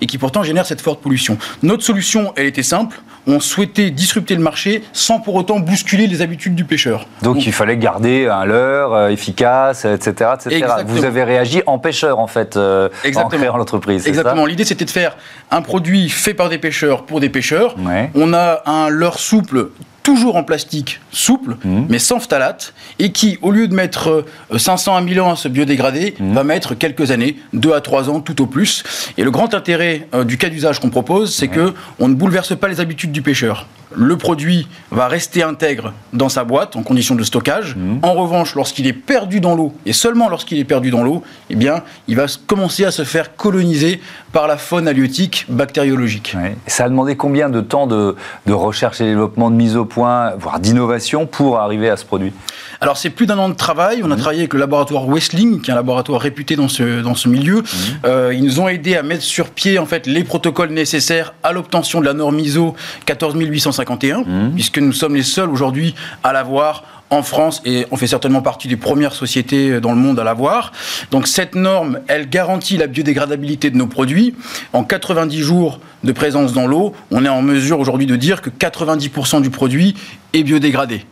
et 0.00 0.06
qui 0.06 0.16
pourtant 0.16 0.42
génère 0.42 0.64
cette 0.64 0.80
forte 0.80 1.02
pollution. 1.02 1.36
Notre 1.62 1.82
solution, 1.82 2.32
elle 2.36 2.46
était 2.46 2.62
simple. 2.62 3.02
On 3.26 3.40
souhaitait 3.40 3.90
disrupter 3.90 4.34
le 4.34 4.42
marché 4.42 4.82
sans 4.92 5.20
pour 5.20 5.34
autant 5.34 5.58
bousculer 5.58 6.06
les 6.06 6.22
habitudes 6.22 6.54
du 6.54 6.64
pêcheur. 6.64 7.06
Donc, 7.22 7.46
il 7.46 7.52
fallait 7.52 7.76
garder 7.76 8.26
un 8.26 8.44
leurre 8.44 8.94
euh, 8.94 9.08
efficace, 9.08 9.84
etc., 9.84 10.30
etc. 10.34 10.66
Vous 10.86 11.04
avez 11.04 11.24
réagi 11.24 11.62
en 11.66 11.78
pêcheur, 11.78 12.18
en 12.18 12.26
fait, 12.26 12.56
euh, 12.56 12.88
en 13.16 13.28
créant 13.28 13.56
l'entreprise. 13.56 14.06
Exactement. 14.06 14.46
L'idée, 14.46 14.64
c'était 14.64 14.84
de 14.84 14.90
faire 14.90 15.16
un 15.50 15.62
produit 15.62 16.08
fait 16.08 16.34
par 16.34 16.48
des 16.48 16.58
pêcheurs 16.58 17.04
pour 17.04 17.20
des 17.20 17.28
pêcheurs. 17.28 17.74
On 18.14 18.32
a 18.32 18.62
un 18.66 18.88
leurre 18.88 19.18
souple 19.18 19.68
toujours 20.02 20.36
en 20.36 20.44
plastique 20.44 21.00
souple, 21.10 21.56
mmh. 21.64 21.82
mais 21.88 21.98
sans 21.98 22.20
phtalate, 22.20 22.72
et 22.98 23.12
qui, 23.12 23.38
au 23.42 23.50
lieu 23.50 23.68
de 23.68 23.74
mettre 23.74 24.24
500 24.56 24.94
euh, 24.94 24.98
à 24.98 25.00
1000 25.00 25.20
ans 25.20 25.30
à 25.32 25.36
se 25.36 25.48
biodégrader, 25.48 26.14
mmh. 26.18 26.32
va 26.32 26.44
mettre 26.44 26.74
quelques 26.74 27.10
années, 27.10 27.36
2 27.52 27.72
à 27.72 27.80
3 27.80 28.10
ans 28.10 28.20
tout 28.20 28.40
au 28.42 28.46
plus. 28.46 28.84
Et 29.16 29.24
le 29.24 29.30
grand 29.30 29.54
intérêt 29.54 30.08
euh, 30.14 30.24
du 30.24 30.38
cas 30.38 30.48
d'usage 30.48 30.80
qu'on 30.80 30.90
propose, 30.90 31.34
c'est 31.34 31.48
que 31.48 31.74
on 31.98 32.08
ne 32.08 32.14
bouleverse 32.14 32.56
pas 32.56 32.68
les 32.68 32.80
habitudes 32.80 33.12
du 33.12 33.22
pêcheur 33.22 33.66
le 33.94 34.16
produit 34.16 34.68
va 34.90 35.08
rester 35.08 35.42
intègre 35.42 35.92
dans 36.12 36.28
sa 36.28 36.44
boîte 36.44 36.76
en 36.76 36.82
condition 36.82 37.14
de 37.14 37.22
stockage. 37.22 37.76
Mmh. 37.76 37.98
En 38.02 38.14
revanche, 38.14 38.54
lorsqu'il 38.54 38.86
est 38.86 38.92
perdu 38.92 39.40
dans 39.40 39.54
l'eau, 39.54 39.72
et 39.86 39.92
seulement 39.92 40.28
lorsqu'il 40.28 40.58
est 40.58 40.64
perdu 40.64 40.90
dans 40.90 41.02
l'eau, 41.02 41.22
eh 41.50 41.56
bien, 41.56 41.82
il 42.06 42.16
va 42.16 42.26
commencer 42.46 42.84
à 42.84 42.90
se 42.90 43.04
faire 43.04 43.36
coloniser 43.36 44.00
par 44.32 44.46
la 44.46 44.56
faune 44.56 44.88
halieutique 44.88 45.46
bactériologique. 45.48 46.36
Ça 46.66 46.84
a 46.84 46.88
demandé 46.88 47.16
combien 47.16 47.48
de 47.48 47.60
temps 47.60 47.86
de, 47.86 48.14
recherche 48.46 49.00
et 49.00 49.04
développement, 49.04 49.50
de 49.50 49.56
mise 49.56 49.76
au 49.76 49.84
point, 49.84 50.32
voire 50.38 50.60
d'innovation 50.60 51.26
pour 51.26 51.58
arriver 51.58 51.88
à 51.88 51.96
ce 51.96 52.04
produit? 52.04 52.32
Alors, 52.80 52.96
c'est 52.96 53.10
plus 53.10 53.26
d'un 53.26 53.38
an 53.38 53.48
de 53.48 53.54
travail. 53.54 54.02
On 54.04 54.10
a 54.10 54.14
mmh. 54.14 54.18
travaillé 54.18 54.40
avec 54.40 54.54
le 54.54 54.60
laboratoire 54.60 55.06
Westling, 55.08 55.60
qui 55.60 55.70
est 55.70 55.72
un 55.72 55.76
laboratoire 55.76 56.20
réputé 56.20 56.56
dans 56.56 56.68
ce, 56.68 57.02
dans 57.02 57.14
ce 57.14 57.28
milieu. 57.28 57.58
Mmh. 57.58 57.66
Euh, 58.04 58.34
ils 58.34 58.44
nous 58.44 58.60
ont 58.60 58.68
aidé 58.68 58.96
à 58.96 59.02
mettre 59.02 59.24
sur 59.24 59.50
pied 59.50 59.78
en 59.78 59.86
fait, 59.86 60.06
les 60.06 60.24
protocoles 60.24 60.70
nécessaires 60.70 61.34
à 61.42 61.52
l'obtention 61.52 62.00
de 62.00 62.06
la 62.06 62.14
norme 62.14 62.38
ISO 62.38 62.74
14850 63.06 63.98
Mmh. 63.98 64.50
puisque 64.54 64.78
nous 64.78 64.92
sommes 64.92 65.14
les 65.14 65.22
seuls 65.22 65.50
aujourd'hui 65.50 65.94
à 66.22 66.32
l'avoir 66.32 66.84
en 67.10 67.22
France 67.22 67.62
et 67.64 67.86
on 67.90 67.96
fait 67.96 68.06
certainement 68.06 68.42
partie 68.42 68.68
des 68.68 68.76
premières 68.76 69.12
sociétés 69.12 69.80
dans 69.80 69.92
le 69.92 69.98
monde 69.98 70.20
à 70.20 70.24
l'avoir. 70.24 70.72
Donc 71.10 71.26
cette 71.26 71.54
norme, 71.54 72.00
elle 72.06 72.28
garantit 72.28 72.76
la 72.76 72.86
biodégradabilité 72.86 73.70
de 73.70 73.76
nos 73.76 73.86
produits. 73.86 74.34
En 74.72 74.84
90 74.84 75.40
jours 75.40 75.80
de 76.04 76.12
présence 76.12 76.52
dans 76.52 76.66
l'eau, 76.66 76.94
on 77.10 77.24
est 77.24 77.28
en 77.28 77.42
mesure 77.42 77.80
aujourd'hui 77.80 78.06
de 78.06 78.16
dire 78.16 78.42
que 78.42 78.50
90% 78.50 79.40
du 79.42 79.50
produit 79.50 79.94
est 80.32 80.42
biodégradé. 80.42 81.04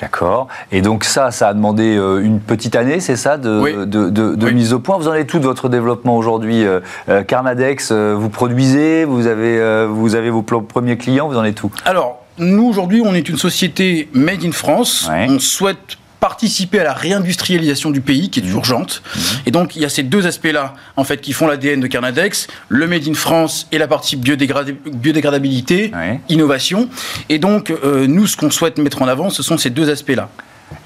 D'accord. 0.00 0.48
Et 0.72 0.80
donc 0.80 1.04
ça, 1.04 1.30
ça 1.30 1.48
a 1.48 1.54
demandé 1.54 1.96
euh, 1.96 2.24
une 2.24 2.40
petite 2.40 2.76
année, 2.76 2.98
c'est 3.00 3.16
ça, 3.16 3.36
de, 3.36 3.84
de, 3.84 4.50
mise 4.50 4.72
au 4.72 4.78
point. 4.78 4.96
Vous 4.96 5.08
en 5.08 5.12
avez 5.12 5.26
tout 5.26 5.38
de 5.38 5.44
votre 5.44 5.68
développement 5.68 6.16
aujourd'hui. 6.16 6.64
Euh, 6.64 6.80
euh, 7.08 7.22
Carnadex, 7.22 7.92
vous 7.92 8.28
produisez, 8.28 9.04
vous 9.04 9.26
avez, 9.26 9.86
vous 9.86 10.14
avez 10.14 10.30
vos 10.30 10.42
premiers 10.42 10.96
clients, 10.96 11.28
vous 11.28 11.36
en 11.36 11.44
êtes 11.44 11.56
tout 11.56 11.70
Alors, 11.84 12.22
nous 12.38 12.64
aujourd'hui, 12.64 13.02
on 13.04 13.14
est 13.14 13.28
une 13.28 13.36
société 13.36 14.08
made 14.12 14.44
in 14.44 14.52
France. 14.52 15.10
On 15.28 15.38
souhaite 15.38 15.98
participer 16.22 16.78
à 16.78 16.84
la 16.84 16.94
réindustrialisation 16.94 17.90
du 17.90 18.00
pays 18.00 18.30
qui 18.30 18.38
est 18.38 18.44
mmh. 18.44 18.56
urgente. 18.56 19.02
Mmh. 19.04 19.20
Et 19.46 19.50
donc 19.50 19.74
il 19.74 19.82
y 19.82 19.84
a 19.84 19.88
ces 19.88 20.04
deux 20.04 20.28
aspects-là 20.28 20.74
en 20.96 21.02
fait 21.02 21.20
qui 21.20 21.32
font 21.32 21.48
l'ADN 21.48 21.80
de 21.80 21.88
Carnadex, 21.88 22.46
le 22.68 22.86
Made 22.86 23.08
in 23.08 23.14
France 23.14 23.66
et 23.72 23.78
la 23.78 23.88
partie 23.88 24.14
biodégradabilité, 24.16 25.90
innovation. 26.28 26.88
Et 27.28 27.40
donc 27.40 27.72
nous 27.82 28.28
ce 28.28 28.36
qu'on 28.36 28.52
souhaite 28.52 28.78
mettre 28.78 29.02
en 29.02 29.08
avant, 29.08 29.30
ce 29.30 29.42
sont 29.42 29.58
ces 29.58 29.70
deux 29.70 29.90
aspects-là. 29.90 30.28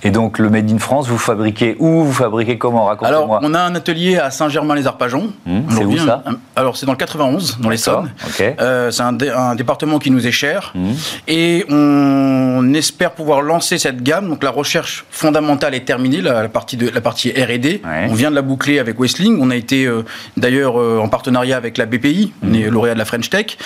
Et 0.06 0.12
donc 0.12 0.38
le 0.38 0.48
Made 0.50 0.70
in 0.70 0.78
France, 0.78 1.08
vous 1.08 1.18
fabriquez 1.18 1.74
où 1.80 2.04
Vous 2.04 2.12
fabriquez 2.12 2.58
comment? 2.58 2.84
Racontez-moi. 2.84 3.38
Alors 3.38 3.40
on 3.42 3.54
a 3.54 3.60
un 3.60 3.74
atelier 3.74 4.18
à 4.18 4.30
Saint-Germain-les-Arpajons. 4.30 5.32
Mmh, 5.44 5.60
c'est 5.70 5.84
où 5.84 5.98
ça? 5.98 6.22
Alors 6.54 6.76
c'est 6.76 6.86
dans 6.86 6.92
le 6.92 6.96
91, 6.98 7.58
dans 7.58 7.68
les 7.68 7.74
l'Essonne. 7.74 8.12
Euh, 8.40 8.92
c'est 8.92 9.02
un, 9.02 9.54
département 9.56 9.98
qui 9.98 10.12
nous 10.12 10.24
est 10.24 10.30
cher. 10.30 10.70
Mmh. 10.76 10.90
Et 11.26 11.66
on 11.70 12.72
espère 12.72 13.10
pouvoir 13.12 13.42
lancer 13.42 13.78
cette 13.78 14.04
gamme. 14.04 14.28
Donc 14.28 14.44
la 14.44 14.50
recherche 14.50 15.04
fondamentale 15.10 15.74
est 15.74 15.84
terminée, 15.84 16.20
la, 16.20 16.48
partie, 16.48 16.76
de, 16.76 16.88
la 16.88 17.00
partie 17.00 17.30
R&D. 17.30 17.82
On 18.08 18.14
vient 18.14 18.30
de 18.30 18.36
la 18.36 18.42
boucler 18.42 18.78
avec 18.78 19.00
Westling. 19.00 19.38
On 19.40 19.50
a 19.50 19.56
été 19.56 19.86
euh, 19.86 20.04
d'ailleurs 20.36 20.80
euh, 20.80 21.00
en 21.02 21.08
partenariat 21.08 21.56
avec 21.56 21.78
la 21.78 21.86
BPI. 21.86 22.32
On 22.44 22.54
est 22.54 22.68
mmh. 22.68 22.68
lauréat 22.68 22.94
de 22.94 23.00
la 23.00 23.06
French 23.06 23.28
Tech. 23.28 23.58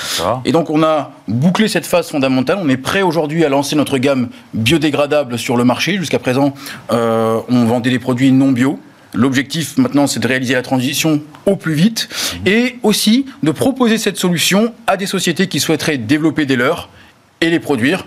Et 0.46 0.52
donc 0.52 0.70
on 0.70 0.82
a 0.82 1.10
bouclé 1.28 1.68
cette 1.68 1.84
phase 1.84 2.08
fondamentale. 2.08 2.58
On 2.62 2.68
est 2.70 2.78
prêt 2.78 3.02
aujourd'hui 3.02 3.44
à 3.44 3.50
lancer 3.50 3.76
notre 3.76 3.98
gamme 3.98 4.30
biodégradable 4.54 5.38
sur 5.38 5.58
le 5.58 5.64
marché 5.64 5.98
jusqu'à 5.98 6.18
présent, 6.18 6.29
euh, 6.92 7.40
on 7.48 7.64
vendait 7.64 7.90
des 7.90 7.98
produits 7.98 8.32
non 8.32 8.52
bio. 8.52 8.78
L'objectif 9.12 9.76
maintenant, 9.76 10.06
c'est 10.06 10.20
de 10.20 10.28
réaliser 10.28 10.54
la 10.54 10.62
transition 10.62 11.20
au 11.46 11.56
plus 11.56 11.74
vite 11.74 12.08
et 12.46 12.78
aussi 12.82 13.26
de 13.42 13.50
proposer 13.50 13.98
cette 13.98 14.16
solution 14.16 14.72
à 14.86 14.96
des 14.96 15.06
sociétés 15.06 15.48
qui 15.48 15.58
souhaiteraient 15.58 15.98
développer 15.98 16.46
des 16.46 16.56
leurs 16.56 16.88
et 17.40 17.50
les 17.50 17.58
produire 17.58 18.04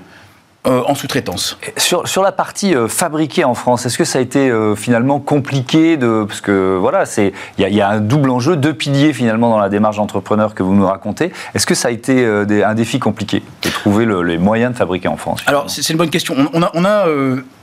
euh, 0.65 0.81
en 0.86 0.95
sous-traitance. 0.95 1.57
Sur, 1.75 2.07
sur 2.07 2.23
la 2.23 2.31
partie 2.31 2.73
euh, 2.73 2.88
fabriquée 2.88 3.43
en 3.43 3.53
France, 3.53 3.86
est-ce 3.86 3.97
que 3.97 4.05
ça 4.05 4.19
a 4.19 4.21
été 4.21 4.49
euh, 4.49 4.77
finalement 4.77 5.19
compliqué 5.19 5.97
de 5.97 6.23
parce 6.25 6.39
que 6.39 6.77
voilà, 6.79 7.05
c'est 7.05 7.33
il 7.57 7.67
y, 7.67 7.81
a 7.81 7.89
un 7.89 7.99
double 7.99 8.29
enjeu, 8.29 8.55
deux 8.55 8.73
piliers 8.73 9.12
finalement 9.12 9.49
dans 9.49 9.57
la 9.57 9.67
démarche 9.67 9.97
d'entrepreneur 9.97 10.55
que 10.55 10.63
vous 10.63 10.73
nous 10.73 10.88
racontez. 10.88 11.33
Est-ce 11.53 11.67
que 11.67 11.75
ça 11.75 11.89
a 11.89 11.91
été 11.91 12.25
un 12.25 12.75
défi 12.75 12.97
compliqué 12.99 13.43
de 13.62 13.69
trouver 13.71 14.07
les 14.23 14.38
moyens 14.38 14.71
de 14.71 14.77
fabriquer 14.77 15.09
en 15.09 15.17
France 15.17 15.41
Alors 15.47 15.69
c'est 15.69 15.89
une 15.89 15.97
bonne 15.97 16.09
question. 16.09 16.33
On, 16.53 16.63
a, 16.63 16.71
on 16.73 16.86
a 16.86 17.07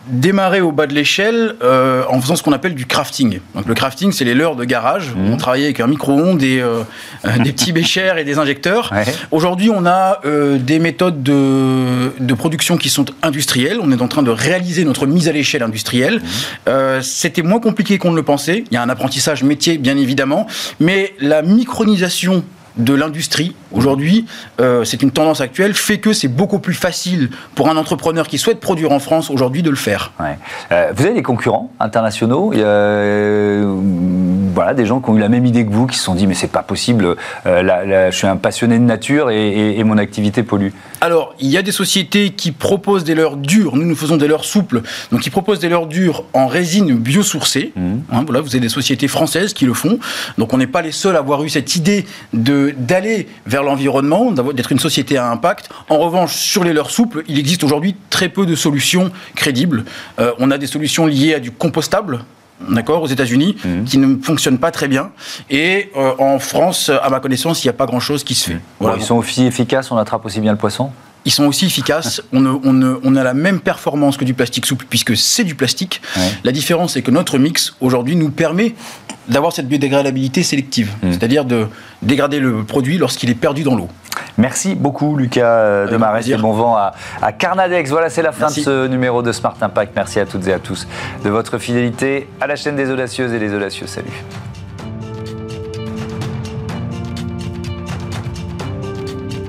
démarré 0.07 0.61
au 0.61 0.73
bas 0.73 0.87
de 0.87 0.95
l'échelle 0.95 1.55
en 1.63 2.21
faisant 2.21 2.37
ce 2.37 2.43
qu'on 2.43 2.53
appelle 2.53 2.75
du 2.75 2.87
crafting. 2.87 3.41
Donc 3.55 3.67
le 3.67 3.75
crafting, 3.75 4.13
c'est 4.13 4.25
les 4.25 4.35
leurres 4.35 4.57
de 4.57 4.65
garage. 4.65 5.15
Mmh. 5.15 5.33
On 5.33 5.37
travaillait 5.37 5.67
avec 5.67 5.81
un 5.81 5.87
micro-ondes 5.87 6.43
et 6.43 6.63
des 7.45 7.53
petits 7.53 7.73
béchers 7.73 8.15
et 8.19 8.25
des 8.25 8.39
injecteurs. 8.39 8.93
Aujourd'hui, 9.31 9.71
on 9.71 9.87
a 9.87 10.21
des 10.25 10.79
méthodes 10.79 11.23
de, 11.23 12.13
de 12.19 12.35
production 12.35 12.77
qui 12.77 12.89
sont 12.89 13.07
industriels. 13.23 13.79
On 13.83 13.93
est 13.93 14.03
en 14.03 14.09
train 14.09 14.23
de 14.23 14.31
réaliser 14.31 14.85
notre 14.85 15.07
mise 15.07 15.29
à 15.29 15.33
l'échelle 15.33 15.63
industrielle. 15.63 16.17
Mmh. 16.17 16.23
Euh, 16.69 17.03
c'était 17.03 17.43
moins 17.43 17.61
compliqué 17.61 17.99
qu'on 17.99 18.11
ne 18.11 18.17
le 18.17 18.23
pensait. 18.23 18.65
Il 18.71 18.75
y 18.75 18.77
a 18.77 18.83
un 18.83 18.89
apprentissage 18.89 19.43
métier, 19.43 19.79
bien 19.79 19.97
évidemment, 19.97 20.47
mais 20.79 21.15
la 21.21 21.43
micronisation 21.43 22.45
de 22.77 22.95
l'industrie. 22.95 23.55
Aujourd'hui, 23.73 24.27
euh, 24.61 24.85
c'est 24.85 25.03
une 25.03 25.11
tendance 25.11 25.41
actuelle, 25.41 25.75
fait 25.75 25.99
que 25.99 26.13
c'est 26.13 26.29
beaucoup 26.29 26.59
plus 26.59 26.75
facile 26.75 27.31
pour 27.55 27.69
un 27.69 27.77
entrepreneur 27.77 28.27
qui 28.27 28.39
souhaite 28.39 28.61
produire 28.61 28.93
en 28.93 29.01
France 29.01 29.31
aujourd'hui 29.31 29.63
de 29.63 29.71
le 29.71 29.77
faire. 29.77 30.13
Euh, 30.73 30.93
vous 30.95 31.05
avez 31.05 31.15
des 31.15 31.23
concurrents 31.23 31.71
internationaux? 31.81 32.53
Voilà, 34.55 34.75
des 34.75 34.87
gens 34.87 35.01
qui 35.01 35.11
ont 35.11 35.17
eu 35.17 35.21
la 35.21 35.29
même 35.29 35.47
idée 35.47 35.65
que 35.65 35.71
vous, 35.71 35.87
qui 35.87 35.97
se 35.97 36.05
sont 36.05 36.15
dit 36.15 36.27
mais 36.27 36.35
c'est 36.35 36.49
pas 36.49 36.63
possible, 36.63 37.17
je 37.47 38.09
suis 38.13 38.27
un 38.27 38.37
passionné 38.37 38.79
de 38.79 38.85
nature 38.85 39.31
et, 39.31 39.79
et 39.79 39.85
mon 39.85 39.99
activité 39.99 40.43
pollue. 40.43 40.71
Alors, 41.01 41.35
il 41.41 41.49
y 41.49 41.57
a 41.57 41.63
des 41.63 41.73
sociétés 41.73 42.31
qui 42.31 42.53
proposent 42.53 43.05
des 43.05 43.15
leurres 43.15 43.39
dures. 43.39 43.77
Nous, 43.77 43.87
nous 43.87 43.97
faisons 43.97 44.19
des 44.19 44.29
leurres 44.29 44.45
souples. 44.45 44.83
Donc, 45.11 45.25
ils 45.27 45.31
proposent 45.31 45.59
des 45.59 45.71
leurres 45.71 45.87
dures 45.87 46.25
en 46.35 46.47
résine 46.47 46.95
biosourcée. 46.95 47.73
Mmh. 47.75 47.93
Hein, 48.13 48.23
voilà, 48.27 48.43
vous 48.43 48.49
avez 48.49 48.61
des 48.61 48.69
sociétés 48.69 49.09
françaises 49.09 49.55
qui 49.55 49.65
le 49.65 49.73
font. 49.73 49.99
Donc, 50.37 50.53
on 50.53 50.59
n'est 50.59 50.67
pas 50.67 50.83
les 50.83 50.93
seuls 50.93 51.17
à 51.17 51.21
avoir 51.21 51.43
eu 51.43 51.49
cette 51.49 51.75
idée 51.75 52.05
d'aller 52.33 53.29
vers 53.47 53.63
l'environnement, 53.63 54.31
d'être 54.31 54.73
une 54.73 54.79
société 54.79 55.17
à 55.17 55.31
impact. 55.31 55.71
En 55.89 55.99
revanche, 55.99 56.35
sur 56.35 56.65
les 56.65 56.75
leurres 56.75 56.91
souples, 56.91 57.23
il 57.29 57.39
existe 57.39 57.65
aujourd'hui 57.65 57.97
très 58.11 58.29
peu 58.29 58.45
de 58.45 58.55
solutions 58.55 59.11
crédibles. 59.35 59.85
Euh, 60.19 60.33
on 60.39 60.51
a 60.51 60.59
des 60.59 60.67
solutions 60.67 61.07
liées 61.07 61.35
à 61.35 61.41
du 61.41 61.51
compostable 61.51 62.21
d'accord, 62.69 63.03
aux 63.03 63.07
États-Unis, 63.07 63.57
mmh. 63.65 63.85
qui 63.85 63.99
ne 63.99 64.23
fonctionnent 64.23 64.59
pas 64.59 64.71
très 64.71 64.89
bien. 64.89 65.11
Et 65.49 65.91
euh, 65.97 66.13
en 66.19 66.39
France, 66.39 66.91
à 66.91 67.09
ma 67.11 67.21
connaissance, 67.21 67.65
il 67.65 67.69
n'y 67.69 67.71
a 67.71 67.75
pas 67.75 67.87
grand-chose 67.87 68.25
qui 68.25 68.35
se 68.35 68.51
fait. 68.51 68.61
Mmh. 68.81 68.93
ils 68.97 69.03
sont 69.03 69.17
aussi 69.17 69.47
efficaces, 69.47 69.91
on 69.91 69.97
attrape 69.97 70.25
aussi 70.25 70.41
bien 70.41 70.53
le 70.53 70.59
poisson? 70.59 70.91
Ils 71.25 71.33
sont 71.33 71.45
aussi 71.45 71.67
efficaces. 71.67 72.23
On, 72.33 72.47
on, 73.05 73.17
a 73.17 73.25
la 73.25 73.35
même 73.35 73.61
performance 73.61 74.17
que 74.17 74.25
du 74.25 74.35
plastique 74.35 74.67
souple 74.67 74.87
puisque 74.89 75.17
c'est 75.17 75.45
du 75.45 75.55
plastique. 75.55 76.01
La 76.45 76.53
différence, 76.53 76.95
c'est 76.95 77.03
que 77.03 77.11
notre 77.11 77.39
mix 77.39 77.75
aujourd'hui 77.81 78.17
nous 78.17 78.31
permet 78.31 78.75
d'avoir 79.29 79.53
cette 79.53 79.69
biodégradabilité 79.69 80.43
sélective, 80.43 80.91
mmh. 81.03 81.13
c'est-à-dire 81.13 81.45
de 81.45 81.67
dégrader 82.03 82.41
le 82.41 82.65
produit 82.65 82.99
lorsqu'il 82.99 83.31
est 83.31 83.35
perdu 83.35 83.63
dans 83.63 83.77
l'eau. 83.77 83.89
Merci 84.39 84.75
beaucoup 84.75 85.17
Lucas 85.17 85.47
euh, 85.47 85.87
Demarest 85.89 86.29
et 86.29 86.37
bon 86.37 86.53
vent 86.53 86.77
à, 86.77 87.33
Carnadex. 87.33 87.91
Voilà, 87.91 88.11
c'est 88.11 88.23
la 88.23 88.33
fin 88.33 88.49
de 88.49 88.53
ce 88.53 88.87
numéro 88.87 89.23
de 89.23 89.33
Smart 89.33 89.57
Impact. 89.61 89.93
Merci 89.95 90.21
à 90.21 90.27
toutes 90.27 90.47
et 90.49 90.53
à 90.53 90.59
tous 90.59 90.87
de 91.25 91.31
votre 91.31 91.59
fidélité 91.59 92.29
à 92.41 92.47
la 92.47 92.57
chaîne 92.57 92.77
des 92.77 92.91
audacieuses 92.91 93.33
et 93.33 93.39
des 93.39 93.55
audacieux. 93.55 93.87
Salut. 93.87 94.25